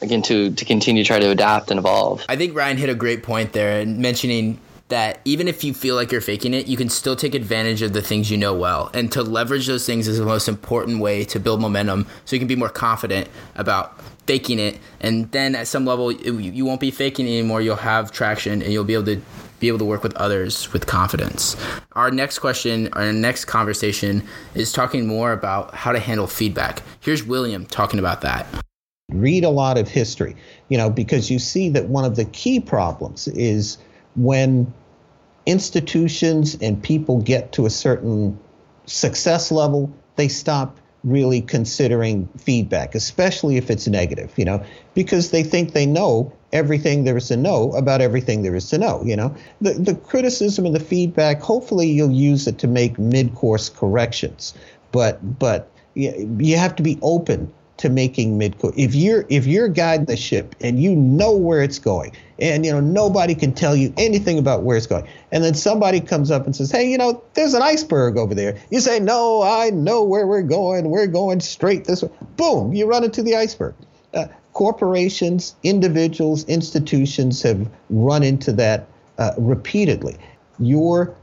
again 0.00 0.22
to 0.22 0.50
to 0.52 0.64
continue 0.64 1.02
to 1.02 1.06
try 1.06 1.18
to 1.18 1.30
adapt 1.30 1.70
and 1.70 1.78
evolve. 1.78 2.24
I 2.28 2.36
think 2.36 2.56
Ryan 2.56 2.76
hit 2.76 2.88
a 2.88 2.94
great 2.94 3.22
point 3.22 3.52
there, 3.52 3.80
and 3.80 3.98
mentioning 3.98 4.60
that 4.88 5.20
even 5.24 5.48
if 5.48 5.64
you 5.64 5.74
feel 5.74 5.96
like 5.96 6.12
you're 6.12 6.20
faking 6.20 6.54
it, 6.54 6.68
you 6.68 6.76
can 6.76 6.88
still 6.88 7.16
take 7.16 7.34
advantage 7.34 7.82
of 7.82 7.92
the 7.92 8.02
things 8.02 8.30
you 8.30 8.36
know 8.36 8.54
well. 8.54 8.90
And 8.94 9.10
to 9.12 9.22
leverage 9.22 9.66
those 9.66 9.84
things 9.84 10.06
is 10.06 10.18
the 10.18 10.24
most 10.24 10.48
important 10.48 11.00
way 11.00 11.24
to 11.24 11.40
build 11.40 11.60
momentum 11.60 12.06
so 12.24 12.36
you 12.36 12.40
can 12.40 12.46
be 12.46 12.56
more 12.56 12.68
confident 12.68 13.28
about 13.56 14.00
faking 14.26 14.58
it. 14.58 14.78
And 15.00 15.30
then 15.32 15.54
at 15.54 15.66
some 15.66 15.84
level, 15.84 16.12
you 16.12 16.64
won't 16.64 16.80
be 16.80 16.92
faking 16.92 17.26
anymore. 17.26 17.60
You'll 17.62 17.76
have 17.76 18.12
traction 18.12 18.62
and 18.62 18.72
you'll 18.72 18.84
be 18.84 18.94
able 18.94 19.06
to 19.06 19.20
be 19.58 19.68
able 19.68 19.78
to 19.78 19.84
work 19.86 20.02
with 20.02 20.14
others 20.16 20.70
with 20.72 20.86
confidence. 20.86 21.56
Our 21.92 22.10
next 22.10 22.40
question, 22.40 22.92
our 22.92 23.10
next 23.12 23.46
conversation 23.46 24.22
is 24.54 24.70
talking 24.70 25.06
more 25.06 25.32
about 25.32 25.74
how 25.74 25.92
to 25.92 25.98
handle 25.98 26.26
feedback. 26.26 26.82
Here's 27.00 27.24
William 27.24 27.64
talking 27.64 27.98
about 27.98 28.20
that. 28.20 28.46
Read 29.10 29.44
a 29.44 29.48
lot 29.48 29.78
of 29.78 29.88
history, 29.88 30.36
you 30.68 30.76
know, 30.76 30.90
because 30.90 31.30
you 31.30 31.38
see 31.38 31.70
that 31.70 31.88
one 31.88 32.04
of 32.04 32.16
the 32.16 32.26
key 32.26 32.60
problems 32.60 33.28
is 33.28 33.78
when 34.16 34.72
institutions 35.46 36.56
and 36.60 36.82
people 36.82 37.20
get 37.22 37.52
to 37.52 37.66
a 37.66 37.70
certain 37.70 38.38
success 38.86 39.52
level, 39.52 39.92
they 40.16 40.28
stop 40.28 40.78
really 41.04 41.40
considering 41.40 42.28
feedback, 42.36 42.94
especially 42.94 43.56
if 43.56 43.70
it's 43.70 43.86
negative, 43.86 44.32
you 44.36 44.44
know, 44.44 44.62
because 44.94 45.30
they 45.30 45.44
think 45.44 45.72
they 45.72 45.86
know 45.86 46.32
everything 46.52 47.04
there 47.04 47.16
is 47.16 47.28
to 47.28 47.36
know 47.36 47.70
about 47.72 48.00
everything 48.00 48.42
there 48.42 48.56
is 48.56 48.68
to 48.70 48.78
know, 48.78 49.02
you 49.04 49.14
know. 49.14 49.34
The, 49.60 49.74
the 49.74 49.94
criticism 49.94 50.66
and 50.66 50.74
the 50.74 50.80
feedback, 50.80 51.40
hopefully 51.40 51.88
you'll 51.88 52.10
use 52.10 52.48
it 52.48 52.58
to 52.58 52.66
make 52.66 52.98
mid-course 52.98 53.68
corrections, 53.68 54.52
but 54.90 55.38
but 55.38 55.70
you 55.94 56.56
have 56.56 56.76
to 56.76 56.82
be 56.82 56.98
open 57.02 57.52
to 57.78 57.88
making 57.90 58.38
mid 58.38 58.58
course. 58.58 58.74
If 58.76 58.94
you're 58.94 59.24
if 59.28 59.46
you're 59.46 59.68
guiding 59.68 60.06
the 60.06 60.16
ship 60.16 60.54
and 60.60 60.82
you 60.82 60.94
know 60.94 61.32
where 61.36 61.62
it's 61.62 61.78
going, 61.78 62.12
and 62.38 62.64
you 62.64 62.72
know 62.72 62.80
nobody 62.80 63.34
can 63.34 63.52
tell 63.52 63.76
you 63.76 63.92
anything 63.96 64.38
about 64.38 64.62
where 64.62 64.76
it's 64.76 64.86
going, 64.86 65.06
and 65.32 65.44
then 65.44 65.54
somebody 65.54 66.00
comes 66.00 66.30
up 66.30 66.46
and 66.46 66.56
says, 66.56 66.70
"Hey, 66.70 66.90
you 66.90 66.98
know, 66.98 67.22
there's 67.34 67.54
an 67.54 67.62
iceberg 67.62 68.16
over 68.16 68.34
there." 68.34 68.56
You 68.70 68.80
say, 68.80 68.98
"No, 68.98 69.42
I 69.42 69.70
know 69.70 70.02
where 70.02 70.26
we're 70.26 70.42
going. 70.42 70.90
We're 70.90 71.06
going 71.06 71.40
straight 71.40 71.84
this 71.84 72.02
way." 72.02 72.10
Boom! 72.36 72.72
You 72.72 72.86
run 72.86 73.04
into 73.04 73.22
the 73.22 73.36
iceberg. 73.36 73.74
Uh, 74.14 74.26
corporations, 74.54 75.54
individuals, 75.62 76.44
institutions 76.44 77.42
have 77.42 77.68
run 77.90 78.22
into 78.22 78.52
that 78.52 78.86
uh, 79.18 79.32
repeatedly. 79.36 80.16
Your 80.58 81.14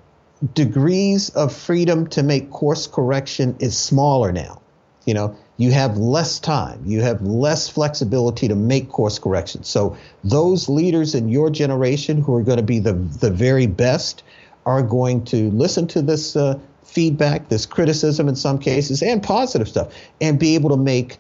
degrees 0.54 1.30
of 1.30 1.56
freedom 1.56 2.06
to 2.08 2.22
make 2.22 2.52
course 2.52 2.86
correction 2.86 3.56
is 3.60 3.78
smaller 3.78 4.32
now. 4.32 4.62
You 5.06 5.14
know, 5.16 5.36
you 5.58 5.72
have 5.72 5.98
less 5.98 6.40
time, 6.40 6.82
you 6.86 7.02
have 7.02 7.22
less 7.22 7.70
flexibility 7.70 8.48
to 8.48 8.56
make 8.56 8.90
course 8.90 9.20
corrections. 9.20 9.68
So 9.68 9.96
those 10.24 10.68
leaders 10.68 11.14
in 11.14 11.30
your 11.30 11.50
generation 11.50 12.22
who 12.22 12.36
are 12.36 12.42
going 12.42 12.58
to 12.58 12.64
be 12.64 12.80
the 12.80 12.94
the 12.94 13.30
very 13.30 13.68
best 13.68 14.24
are 14.66 14.82
going 14.82 15.26
to 15.26 15.52
listen 15.52 15.88
to 15.88 16.02
this 16.02 16.36
uh, 16.36 16.58
feedback, 16.84 17.50
this 17.50 17.66
criticism 17.66 18.28
in 18.28 18.36
some 18.36 18.58
cases, 18.58 19.04
and 19.04 19.22
positive 19.22 19.68
stuff, 19.68 19.94
and 20.22 20.40
be 20.40 20.56
able 20.56 20.70
to 20.70 20.78
make 20.78 21.18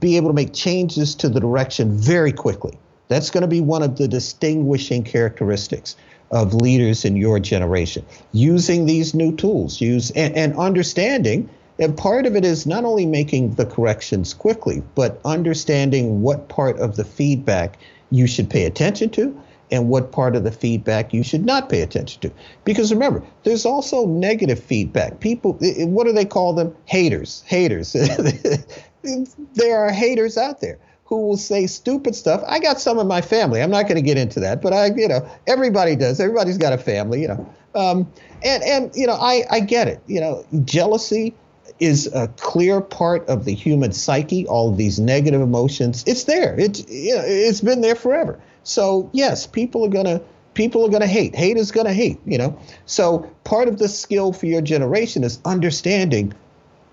be 0.00 0.16
able 0.16 0.28
to 0.28 0.34
make 0.34 0.52
changes 0.52 1.14
to 1.16 1.28
the 1.28 1.40
direction 1.40 1.96
very 1.96 2.32
quickly. 2.32 2.78
That's 3.08 3.30
going 3.30 3.42
to 3.42 3.48
be 3.48 3.60
one 3.60 3.82
of 3.82 3.98
the 3.98 4.08
distinguishing 4.08 5.04
characteristics 5.04 5.96
of 6.30 6.54
leaders 6.54 7.04
in 7.04 7.16
your 7.16 7.38
generation. 7.38 8.06
Using 8.32 8.86
these 8.86 9.12
new 9.12 9.36
tools, 9.36 9.80
use 9.80 10.10
and, 10.12 10.34
and 10.34 10.56
understanding 10.56 11.48
and 11.82 11.98
part 11.98 12.26
of 12.26 12.36
it 12.36 12.44
is 12.44 12.64
not 12.64 12.84
only 12.84 13.06
making 13.06 13.54
the 13.54 13.66
corrections 13.66 14.34
quickly, 14.34 14.84
but 14.94 15.20
understanding 15.24 16.22
what 16.22 16.48
part 16.48 16.78
of 16.78 16.94
the 16.94 17.04
feedback 17.04 17.76
you 18.12 18.28
should 18.28 18.48
pay 18.48 18.66
attention 18.66 19.10
to 19.10 19.36
and 19.72 19.88
what 19.88 20.12
part 20.12 20.36
of 20.36 20.44
the 20.44 20.52
feedback 20.52 21.12
you 21.12 21.24
should 21.24 21.44
not 21.44 21.68
pay 21.68 21.80
attention 21.80 22.20
to. 22.20 22.30
Because 22.64 22.92
remember, 22.92 23.24
there's 23.42 23.66
also 23.66 24.06
negative 24.06 24.62
feedback. 24.62 25.18
People, 25.18 25.58
what 25.60 26.06
do 26.06 26.12
they 26.12 26.24
call 26.24 26.52
them? 26.52 26.72
Haters. 26.84 27.42
Haters. 27.46 27.92
there 29.54 29.76
are 29.76 29.90
haters 29.90 30.38
out 30.38 30.60
there 30.60 30.78
who 31.04 31.26
will 31.26 31.36
say 31.36 31.66
stupid 31.66 32.14
stuff. 32.14 32.44
I 32.46 32.60
got 32.60 32.80
some 32.80 33.00
in 33.00 33.08
my 33.08 33.22
family. 33.22 33.60
I'm 33.60 33.72
not 33.72 33.88
going 33.88 33.96
to 33.96 34.02
get 34.02 34.18
into 34.18 34.38
that, 34.38 34.62
but 34.62 34.72
I, 34.72 34.92
you 34.94 35.08
know, 35.08 35.28
everybody 35.48 35.96
does. 35.96 36.20
Everybody's 36.20 36.58
got 36.58 36.72
a 36.72 36.78
family, 36.78 37.22
you 37.22 37.28
know. 37.28 37.54
Um, 37.74 38.12
and 38.44 38.62
and 38.62 38.94
you 38.94 39.06
know, 39.06 39.14
I 39.14 39.44
I 39.50 39.60
get 39.60 39.88
it. 39.88 40.02
You 40.06 40.20
know, 40.20 40.46
jealousy 40.64 41.34
is 41.78 42.06
a 42.14 42.28
clear 42.36 42.80
part 42.80 43.28
of 43.28 43.44
the 43.44 43.54
human 43.54 43.92
psyche. 43.92 44.46
All 44.46 44.70
of 44.70 44.76
these 44.76 44.98
negative 44.98 45.40
emotions, 45.40 46.04
it's 46.06 46.24
there. 46.24 46.58
It's 46.58 46.88
you 46.88 47.16
know, 47.16 47.22
it's 47.24 47.60
been 47.60 47.80
there 47.80 47.94
forever. 47.94 48.40
So 48.64 49.10
yes, 49.12 49.46
people 49.46 49.84
are 49.84 49.90
gonna 49.90 50.20
people 50.54 50.84
are 50.84 50.90
gonna 50.90 51.06
hate. 51.06 51.34
Hate 51.34 51.56
is 51.56 51.72
gonna 51.72 51.92
hate. 51.92 52.20
You 52.26 52.38
know. 52.38 52.58
So 52.86 53.30
part 53.44 53.68
of 53.68 53.78
the 53.78 53.88
skill 53.88 54.32
for 54.32 54.46
your 54.46 54.62
generation 54.62 55.24
is 55.24 55.38
understanding, 55.44 56.32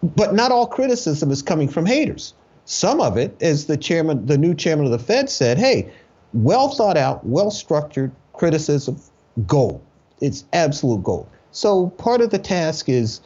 but 0.03 0.33
not 0.33 0.51
all 0.51 0.67
criticism 0.67 1.31
is 1.31 1.41
coming 1.41 1.67
from 1.67 1.85
haters. 1.85 2.33
Some 2.65 3.01
of 3.01 3.17
it, 3.17 3.35
as 3.41 3.65
the 3.65 3.77
chairman, 3.77 4.27
the 4.27 4.37
new 4.37 4.53
chairman 4.53 4.85
of 4.85 4.91
the 4.91 4.99
Fed 4.99 5.29
said, 5.29 5.57
hey, 5.57 5.91
well 6.33 6.69
thought 6.69 6.97
out, 6.97 7.25
well 7.25 7.49
structured 7.49 8.11
criticism, 8.33 9.01
gold. 9.47 9.81
It's 10.21 10.45
absolute 10.53 11.03
gold. 11.03 11.27
So 11.51 11.87
part 11.87 12.21
of 12.21 12.29
the 12.29 12.37
task 12.37 12.87
is 12.87 13.21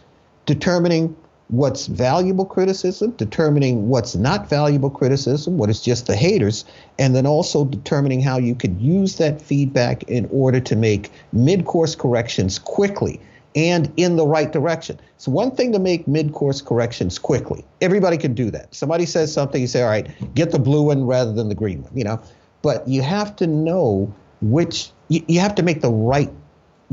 determining 0.45 1.15
what's 1.53 1.85
valuable 1.85 2.45
criticism, 2.45 3.11
determining 3.11 3.87
what's 3.87 4.15
not 4.15 4.49
valuable 4.49 4.89
criticism, 4.89 5.55
what 5.55 5.69
is 5.69 5.81
just 5.81 6.07
the 6.07 6.15
haters, 6.15 6.65
and 6.97 7.15
then 7.15 7.27
also 7.27 7.63
determining 7.63 8.21
how 8.21 8.39
you 8.39 8.55
could 8.55 8.81
use 8.81 9.17
that 9.17 9.39
feedback 9.39 10.01
in 10.03 10.27
order 10.31 10.59
to 10.59 10.75
make 10.75 11.11
mid 11.31 11.65
course 11.65 11.93
corrections 11.93 12.57
quickly 12.57 13.21
and 13.55 13.93
in 13.97 14.15
the 14.15 14.25
right 14.25 14.51
direction. 14.51 14.99
So, 15.17 15.31
one 15.31 15.51
thing 15.51 15.71
to 15.73 15.79
make 15.79 16.07
mid 16.07 16.33
course 16.33 16.59
corrections 16.59 17.19
quickly. 17.19 17.63
Everybody 17.81 18.17
can 18.17 18.33
do 18.33 18.49
that. 18.49 18.73
Somebody 18.73 19.05
says 19.05 19.31
something, 19.31 19.61
you 19.61 19.67
say, 19.67 19.83
all 19.83 19.89
right, 19.89 20.09
get 20.33 20.51
the 20.51 20.59
blue 20.59 20.81
one 20.81 21.05
rather 21.05 21.33
than 21.33 21.49
the 21.49 21.55
green 21.55 21.83
one, 21.83 21.95
you 21.95 22.03
know. 22.03 22.19
But 22.63 22.87
you 22.87 23.03
have 23.03 23.35
to 23.35 23.45
know 23.45 24.11
which, 24.41 24.89
you, 25.09 25.23
you 25.27 25.39
have 25.39 25.53
to 25.55 25.63
make 25.63 25.81
the 25.81 25.91
right 25.91 26.31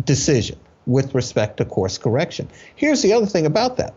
decision 0.05 0.59
with 0.85 1.14
respect 1.14 1.57
to 1.59 1.64
course 1.64 1.97
correction. 1.97 2.47
Here's 2.76 3.00
the 3.00 3.14
other 3.14 3.26
thing 3.26 3.47
about 3.47 3.79
that 3.79 3.95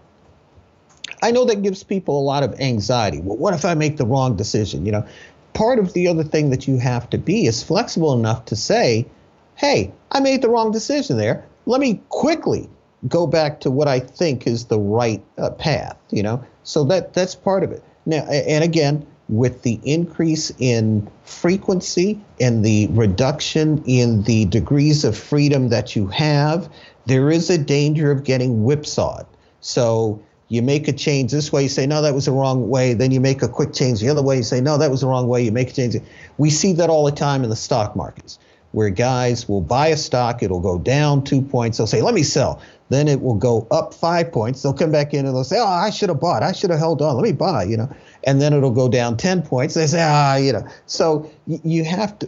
I 1.23 1.31
know 1.31 1.45
that 1.45 1.61
gives 1.61 1.83
people 1.83 2.19
a 2.19 2.21
lot 2.21 2.43
of 2.43 2.59
anxiety. 2.59 3.21
Well, 3.21 3.37
what 3.37 3.53
if 3.53 3.63
I 3.63 3.75
make 3.75 3.95
the 3.95 4.05
wrong 4.05 4.35
decision? 4.35 4.85
You 4.85 4.91
know, 4.91 5.07
part 5.53 5.79
of 5.79 5.93
the 5.93 6.09
other 6.09 6.23
thing 6.23 6.49
that 6.49 6.67
you 6.67 6.77
have 6.79 7.09
to 7.11 7.17
be 7.17 7.47
is 7.47 7.63
flexible 7.63 8.13
enough 8.13 8.45
to 8.45 8.57
say, 8.57 9.07
hey, 9.55 9.93
I 10.11 10.19
made 10.19 10.41
the 10.41 10.49
wrong 10.49 10.71
decision 10.71 11.17
there. 11.17 11.45
Let 11.65 11.79
me 11.79 12.01
quickly 12.09 12.69
go 13.07 13.25
back 13.25 13.61
to 13.61 13.71
what 13.71 13.87
I 13.87 14.01
think 14.01 14.45
is 14.45 14.65
the 14.65 14.79
right 14.79 15.23
uh, 15.37 15.51
path, 15.51 15.97
you 16.11 16.23
know? 16.23 16.43
So 16.63 16.83
that 16.85 17.13
that's 17.13 17.35
part 17.35 17.63
of 17.63 17.71
it. 17.71 17.83
Now, 18.05 18.25
and 18.25 18.63
again, 18.63 19.07
with 19.29 19.61
the 19.61 19.79
increase 19.83 20.51
in 20.59 21.09
frequency 21.23 22.19
and 22.41 22.65
the 22.65 22.87
reduction 22.87 23.81
in 23.85 24.23
the 24.23 24.45
degrees 24.45 25.05
of 25.05 25.17
freedom 25.17 25.69
that 25.69 25.95
you 25.95 26.07
have, 26.07 26.69
there 27.05 27.31
is 27.31 27.49
a 27.49 27.57
danger 27.57 28.11
of 28.11 28.25
getting 28.25 28.63
whipsawed. 28.63 29.25
So 29.61 30.21
you 30.53 30.61
make 30.61 30.87
a 30.87 30.93
change 30.93 31.31
this 31.31 31.51
way, 31.51 31.63
you 31.63 31.69
say, 31.69 31.87
no, 31.87 32.03
that 32.03 32.13
was 32.13 32.25
the 32.25 32.31
wrong 32.31 32.69
way. 32.69 32.93
Then 32.93 33.09
you 33.09 33.19
make 33.19 33.41
a 33.41 33.47
quick 33.47 33.73
change 33.73 34.01
the 34.01 34.09
other 34.09 34.21
way, 34.21 34.37
you 34.37 34.43
say, 34.43 34.61
no, 34.61 34.77
that 34.77 34.91
was 34.91 35.01
the 35.01 35.07
wrong 35.07 35.27
way. 35.27 35.41
You 35.41 35.51
make 35.51 35.71
a 35.71 35.73
change. 35.73 35.95
We 36.37 36.51
see 36.51 36.73
that 36.73 36.91
all 36.91 37.05
the 37.05 37.11
time 37.11 37.43
in 37.43 37.49
the 37.49 37.55
stock 37.55 37.95
markets 37.95 38.37
where 38.71 38.89
guys 38.89 39.49
will 39.49 39.61
buy 39.61 39.87
a 39.87 39.97
stock, 39.97 40.43
it'll 40.43 40.59
go 40.59 40.77
down 40.77 41.23
two 41.23 41.41
points, 41.41 41.77
they'll 41.77 41.87
say, 41.87 42.03
let 42.03 42.13
me 42.13 42.21
sell. 42.21 42.61
Then 42.89 43.07
it 43.07 43.21
will 43.21 43.35
go 43.35 43.67
up 43.71 43.95
five 43.95 44.31
points. 44.31 44.61
They'll 44.61 44.73
come 44.73 44.91
back 44.91 45.15
in 45.15 45.25
and 45.25 45.35
they'll 45.35 45.43
say, 45.43 45.57
oh, 45.57 45.65
I 45.65 45.89
should 45.89 46.09
have 46.09 46.19
bought. 46.19 46.43
I 46.43 46.51
should 46.51 46.69
have 46.69 46.77
held 46.77 47.01
on. 47.01 47.15
Let 47.15 47.23
me 47.23 47.31
buy, 47.31 47.63
you 47.63 47.77
know. 47.77 47.89
And 48.23 48.39
then 48.39 48.53
it'll 48.53 48.69
go 48.69 48.87
down 48.87 49.17
10 49.17 49.41
points. 49.41 49.73
They 49.73 49.87
say, 49.87 50.03
ah, 50.03 50.35
you 50.35 50.53
know. 50.53 50.67
So 50.85 51.27
you 51.47 51.83
have 51.85 52.19
to, 52.19 52.27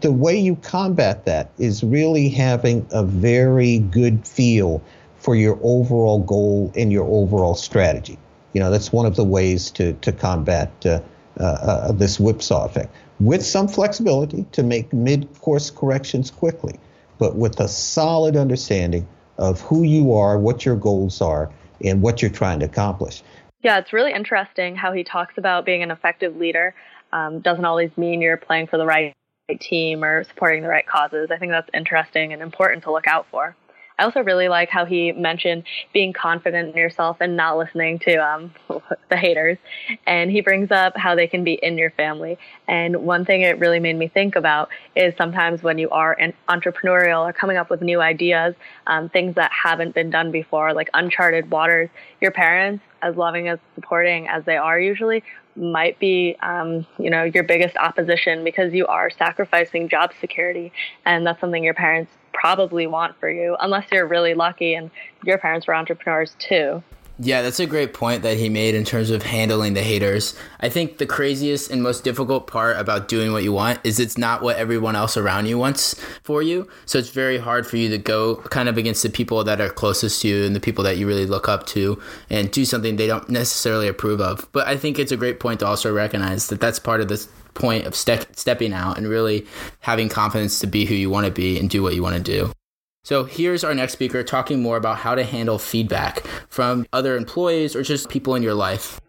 the 0.00 0.12
way 0.12 0.38
you 0.38 0.56
combat 0.56 1.26
that 1.26 1.50
is 1.58 1.84
really 1.84 2.30
having 2.30 2.86
a 2.92 3.02
very 3.04 3.80
good 3.80 4.26
feel 4.26 4.82
for 5.26 5.34
your 5.34 5.58
overall 5.64 6.20
goal 6.20 6.70
and 6.76 6.92
your 6.92 7.04
overall 7.04 7.56
strategy. 7.56 8.16
You 8.52 8.60
know, 8.60 8.70
that's 8.70 8.92
one 8.92 9.06
of 9.06 9.16
the 9.16 9.24
ways 9.24 9.72
to, 9.72 9.92
to 9.94 10.12
combat 10.12 10.70
uh, 10.86 11.00
uh, 11.40 11.42
uh, 11.42 11.92
this 11.92 12.20
whipsaw 12.20 12.64
effect 12.64 12.94
with 13.18 13.44
some 13.44 13.66
flexibility 13.66 14.46
to 14.52 14.62
make 14.62 14.92
mid 14.92 15.28
course 15.40 15.68
corrections 15.68 16.30
quickly, 16.30 16.78
but 17.18 17.34
with 17.34 17.58
a 17.58 17.66
solid 17.66 18.36
understanding 18.36 19.04
of 19.36 19.60
who 19.62 19.82
you 19.82 20.12
are, 20.12 20.38
what 20.38 20.64
your 20.64 20.76
goals 20.76 21.20
are, 21.20 21.50
and 21.84 22.02
what 22.02 22.22
you're 22.22 22.30
trying 22.30 22.60
to 22.60 22.66
accomplish. 22.66 23.24
Yeah, 23.62 23.78
it's 23.78 23.92
really 23.92 24.12
interesting 24.12 24.76
how 24.76 24.92
he 24.92 25.02
talks 25.02 25.36
about 25.38 25.64
being 25.64 25.82
an 25.82 25.90
effective 25.90 26.36
leader. 26.36 26.72
Um, 27.12 27.40
doesn't 27.40 27.64
always 27.64 27.90
mean 27.96 28.22
you're 28.22 28.36
playing 28.36 28.68
for 28.68 28.78
the 28.78 28.86
right 28.86 29.12
team 29.58 30.04
or 30.04 30.22
supporting 30.22 30.62
the 30.62 30.68
right 30.68 30.86
causes. 30.86 31.30
I 31.32 31.36
think 31.38 31.50
that's 31.50 31.70
interesting 31.74 32.32
and 32.32 32.40
important 32.40 32.84
to 32.84 32.92
look 32.92 33.08
out 33.08 33.26
for. 33.32 33.56
I 33.98 34.04
also 34.04 34.22
really 34.22 34.48
like 34.48 34.68
how 34.68 34.84
he 34.84 35.12
mentioned 35.12 35.64
being 35.94 36.12
confident 36.12 36.70
in 36.70 36.76
yourself 36.76 37.16
and 37.20 37.36
not 37.36 37.56
listening 37.56 37.98
to 38.00 38.16
um, 38.16 38.52
the 39.08 39.16
haters. 39.16 39.56
And 40.06 40.30
he 40.30 40.42
brings 40.42 40.70
up 40.70 40.96
how 40.96 41.14
they 41.14 41.26
can 41.26 41.44
be 41.44 41.54
in 41.54 41.78
your 41.78 41.90
family. 41.90 42.38
And 42.68 42.96
one 42.98 43.24
thing 43.24 43.40
it 43.40 43.58
really 43.58 43.80
made 43.80 43.96
me 43.96 44.08
think 44.08 44.36
about 44.36 44.68
is 44.94 45.14
sometimes 45.16 45.62
when 45.62 45.78
you 45.78 45.88
are 45.90 46.12
an 46.12 46.34
entrepreneurial 46.48 47.26
or 47.26 47.32
coming 47.32 47.56
up 47.56 47.70
with 47.70 47.80
new 47.80 48.00
ideas, 48.00 48.54
um, 48.86 49.08
things 49.08 49.34
that 49.36 49.50
haven't 49.50 49.94
been 49.94 50.10
done 50.10 50.30
before, 50.30 50.74
like 50.74 50.90
uncharted 50.92 51.50
waters, 51.50 51.88
your 52.20 52.32
parents, 52.32 52.84
as 53.00 53.16
loving 53.16 53.48
as 53.48 53.58
supporting 53.74 54.28
as 54.28 54.44
they 54.44 54.56
are 54.56 54.78
usually, 54.78 55.22
might 55.54 55.98
be, 55.98 56.36
um, 56.42 56.86
you 56.98 57.08
know, 57.08 57.24
your 57.24 57.44
biggest 57.44 57.76
opposition 57.78 58.44
because 58.44 58.74
you 58.74 58.86
are 58.86 59.08
sacrificing 59.10 59.88
job 59.88 60.12
security, 60.20 60.72
and 61.04 61.26
that's 61.26 61.40
something 61.40 61.64
your 61.64 61.74
parents 61.74 62.12
probably 62.36 62.86
want 62.86 63.18
for 63.18 63.30
you, 63.30 63.56
unless 63.60 63.86
you're 63.90 64.06
really 64.06 64.34
lucky 64.34 64.74
and 64.74 64.90
your 65.24 65.38
parents 65.38 65.66
were 65.66 65.74
entrepreneurs 65.74 66.36
too. 66.38 66.82
Yeah, 67.18 67.40
that's 67.40 67.60
a 67.60 67.66
great 67.66 67.94
point 67.94 68.22
that 68.24 68.36
he 68.36 68.50
made 68.50 68.74
in 68.74 68.84
terms 68.84 69.08
of 69.08 69.22
handling 69.22 69.72
the 69.72 69.82
haters. 69.82 70.38
I 70.60 70.68
think 70.68 70.98
the 70.98 71.06
craziest 71.06 71.70
and 71.70 71.82
most 71.82 72.04
difficult 72.04 72.46
part 72.46 72.76
about 72.76 73.08
doing 73.08 73.32
what 73.32 73.42
you 73.42 73.54
want 73.54 73.80
is 73.84 73.98
it's 73.98 74.18
not 74.18 74.42
what 74.42 74.56
everyone 74.56 74.96
else 74.96 75.16
around 75.16 75.46
you 75.46 75.56
wants 75.56 75.94
for 76.22 76.42
you. 76.42 76.68
So 76.84 76.98
it's 76.98 77.08
very 77.08 77.38
hard 77.38 77.66
for 77.66 77.78
you 77.78 77.88
to 77.88 77.96
go 77.96 78.36
kind 78.36 78.68
of 78.68 78.76
against 78.76 79.02
the 79.02 79.08
people 79.08 79.42
that 79.44 79.62
are 79.62 79.70
closest 79.70 80.20
to 80.22 80.28
you 80.28 80.44
and 80.44 80.54
the 80.54 80.60
people 80.60 80.84
that 80.84 80.98
you 80.98 81.06
really 81.06 81.24
look 81.24 81.48
up 81.48 81.64
to 81.68 81.98
and 82.28 82.50
do 82.50 82.66
something 82.66 82.96
they 82.96 83.06
don't 83.06 83.30
necessarily 83.30 83.88
approve 83.88 84.20
of. 84.20 84.46
But 84.52 84.66
I 84.66 84.76
think 84.76 84.98
it's 84.98 85.12
a 85.12 85.16
great 85.16 85.40
point 85.40 85.60
to 85.60 85.66
also 85.66 85.90
recognize 85.90 86.48
that 86.48 86.60
that's 86.60 86.78
part 86.78 87.00
of 87.00 87.08
this 87.08 87.30
point 87.56 87.86
of 87.86 87.94
ste- 87.94 88.36
stepping 88.36 88.72
out 88.72 88.98
and 88.98 89.08
really 89.08 89.46
having 89.80 90.08
confidence 90.08 90.60
to 90.60 90.66
be 90.66 90.84
who 90.84 90.94
you 90.94 91.10
want 91.10 91.26
to 91.26 91.32
be 91.32 91.58
and 91.58 91.68
do 91.68 91.82
what 91.82 91.94
you 91.94 92.02
want 92.02 92.16
to 92.16 92.22
do. 92.22 92.52
So 93.04 93.24
here's 93.24 93.62
our 93.62 93.74
next 93.74 93.92
speaker 93.92 94.24
talking 94.24 94.60
more 94.60 94.76
about 94.76 94.98
how 94.98 95.14
to 95.14 95.22
handle 95.22 95.58
feedback 95.58 96.26
from 96.48 96.86
other 96.92 97.16
employees 97.16 97.76
or 97.76 97.82
just 97.82 98.08
people 98.08 98.34
in 98.34 98.42
your 98.42 98.54
life. 98.54 99.00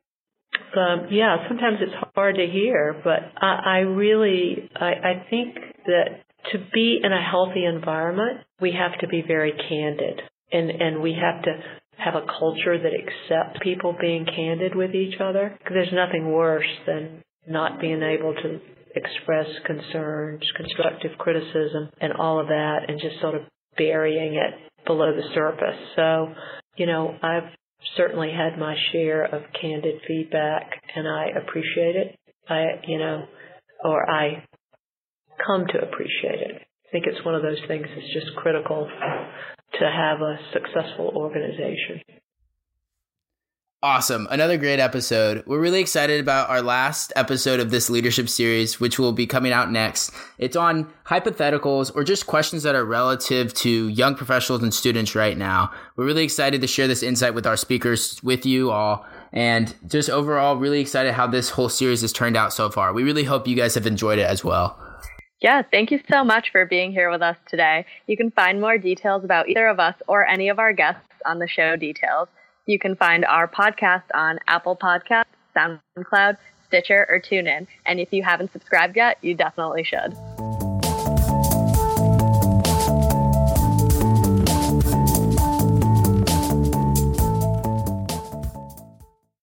Um, 0.75 1.08
yeah, 1.10 1.48
sometimes 1.48 1.77
it's 1.82 1.96
hard 2.13 2.36
to 2.36 2.46
hear, 2.46 3.01
but 3.04 3.20
I, 3.42 3.62
I 3.66 3.77
really 3.80 4.70
I, 4.75 4.86
I 4.86 5.25
think 5.30 5.56
that 5.88 6.22
to 6.51 6.60
be 6.72 7.00
in 7.04 7.12
a 7.12 7.22
healthy 7.22 7.66
environment, 7.66 8.42
we 8.62 8.74
have 8.74 9.00
to 9.00 9.08
be 9.08 9.24
very 9.25 9.54
candid, 9.54 10.22
and 10.51 10.70
and 10.70 11.01
we 11.01 11.13
have 11.20 11.44
to 11.44 11.60
have 11.98 12.13
a 12.13 12.25
culture 12.39 12.77
that 12.77 12.94
accepts 12.94 13.60
people 13.63 13.96
being 14.00 14.25
candid 14.25 14.75
with 14.75 14.94
each 14.94 15.20
other. 15.20 15.56
Because 15.58 15.74
there's 15.74 15.94
nothing 15.94 16.32
worse 16.32 16.70
than 16.86 17.24
not 17.48 17.80
being 17.80 18.01
able 18.04 18.34
to 18.34 18.60
express 18.96 19.48
concerns, 19.66 20.42
constructive 20.56 21.18
criticism, 21.18 21.89
and 22.01 22.13
all 22.13 22.39
of 22.39 22.48
that, 22.48 22.86
and 22.88 23.00
just 23.00 23.20
sort 23.22 23.36
of 23.36 23.42
burying 23.77 24.36
it 24.36 24.86
below 24.86 25.13
the 25.16 25.34
surface. 25.34 25.80
So, 25.96 26.34
you 26.77 26.86
know, 26.86 27.16
I've 27.22 27.51
certainly 27.96 28.32
had 28.32 28.58
my 28.58 28.75
share 28.92 29.24
of 29.24 29.44
candid 29.60 30.01
feedback 30.08 30.82
and 30.96 31.08
I 31.08 31.27
appreciate 31.42 31.96
it. 31.96 32.20
I, 32.50 32.66
you 32.88 32.98
know, 32.98 33.25
or 33.84 34.10
I 34.10 34.44
come 35.45 35.65
to 35.67 35.80
appreciate 35.80 36.41
it. 36.41 36.62
I 36.88 36.91
think 36.91 37.06
it's 37.06 37.24
one 37.26 37.36
of 37.36 37.41
those 37.41 37.60
things 37.67 37.86
that's 37.93 38.13
just 38.13 38.36
critical 38.38 38.89
to 39.80 39.86
have 39.86 40.22
a 40.22 40.38
successful 40.54 41.12
organization. 41.15 42.02
Awesome. 43.84 44.28
Another 44.32 44.58
great 44.58 44.80
episode. 44.80 45.44
We're 45.46 45.60
really 45.60 45.82
excited 45.82 46.20
about 46.20 46.50
our 46.50 46.63
last 46.63 47.13
episode 47.16 47.60
of 47.60 47.70
this 47.70 47.92
leadership 47.92 48.28
series, 48.28 48.80
which 48.80 48.98
will 48.98 49.12
be 49.12 49.28
coming 49.28 49.52
out 49.52 49.72
next. 49.72 50.12
It's 50.40 50.56
on 50.56 50.92
hypotheticals 51.06 51.96
or 51.96 52.04
just 52.04 52.26
questions 52.26 52.63
that 52.63 52.74
are 52.74 52.84
relative 52.84 53.54
to 53.54 53.88
young 53.90 54.16
professionals 54.16 54.63
and 54.63 54.74
students 54.74 55.13
right 55.13 55.38
now. 55.38 55.72
We're 55.96 56.06
really 56.08 56.24
excited 56.24 56.60
to 56.62 56.68
share 56.68 56.88
this 56.88 57.04
insight 57.04 57.36
with 57.36 57.46
our 57.46 57.56
speakers, 57.56 58.20
with 58.24 58.48
you 58.48 58.72
all, 58.72 59.06
and 59.32 59.76
just 59.86 60.10
overall, 60.10 60.56
really 60.56 60.80
excited 60.80 61.13
how 61.13 61.28
this 61.28 61.52
whole 61.52 61.70
series 61.70 62.02
has 62.02 62.12
turned 62.12 62.36
out 62.36 62.54
so 62.54 62.72
far. 62.72 62.94
We 62.94 63.04
really 63.04 63.26
hope 63.26 63.48
you 63.48 63.56
guys 63.56 63.76
have 63.76 63.86
enjoyed 63.86 64.18
it 64.18 64.28
as 64.28 64.44
well. 64.44 64.80
Yeah, 65.40 65.62
thank 65.62 65.92
you 65.92 66.00
so 66.10 66.24
much 66.24 66.52
for 66.52 66.66
being 66.66 66.92
here 66.92 67.12
with 67.12 67.22
us 67.22 67.38
today. 67.48 67.86
You 68.08 68.18
can 68.18 68.32
find 68.32 68.60
more 68.60 68.80
details 68.80 69.24
about 69.24 69.50
either 69.50 69.68
of 69.68 69.80
us 69.80 69.94
or 70.08 70.26
any 70.26 70.50
of 70.50 70.58
our 70.58 70.74
guests 70.74 71.04
on 71.28 71.38
the 71.38 71.48
show 71.48 71.76
details. 71.76 72.28
You 72.67 72.77
can 72.77 72.97
find 72.97 73.23
our 73.23 73.47
podcast 73.47 74.03
on 74.13 74.39
Apple 74.45 74.75
Podcasts, 74.75 75.23
SoundCloud, 75.56 76.38
Stitcher, 76.67 77.08
or 77.10 77.21
TuneIn. 77.21 77.65
And 77.86 77.99
if 77.99 78.12
you 78.12 78.23
haven't 78.23 78.51
subscribed 78.51 78.97
yet, 78.97 79.17
you 79.21 79.36
definitely 79.36 79.86
should. 79.86 80.13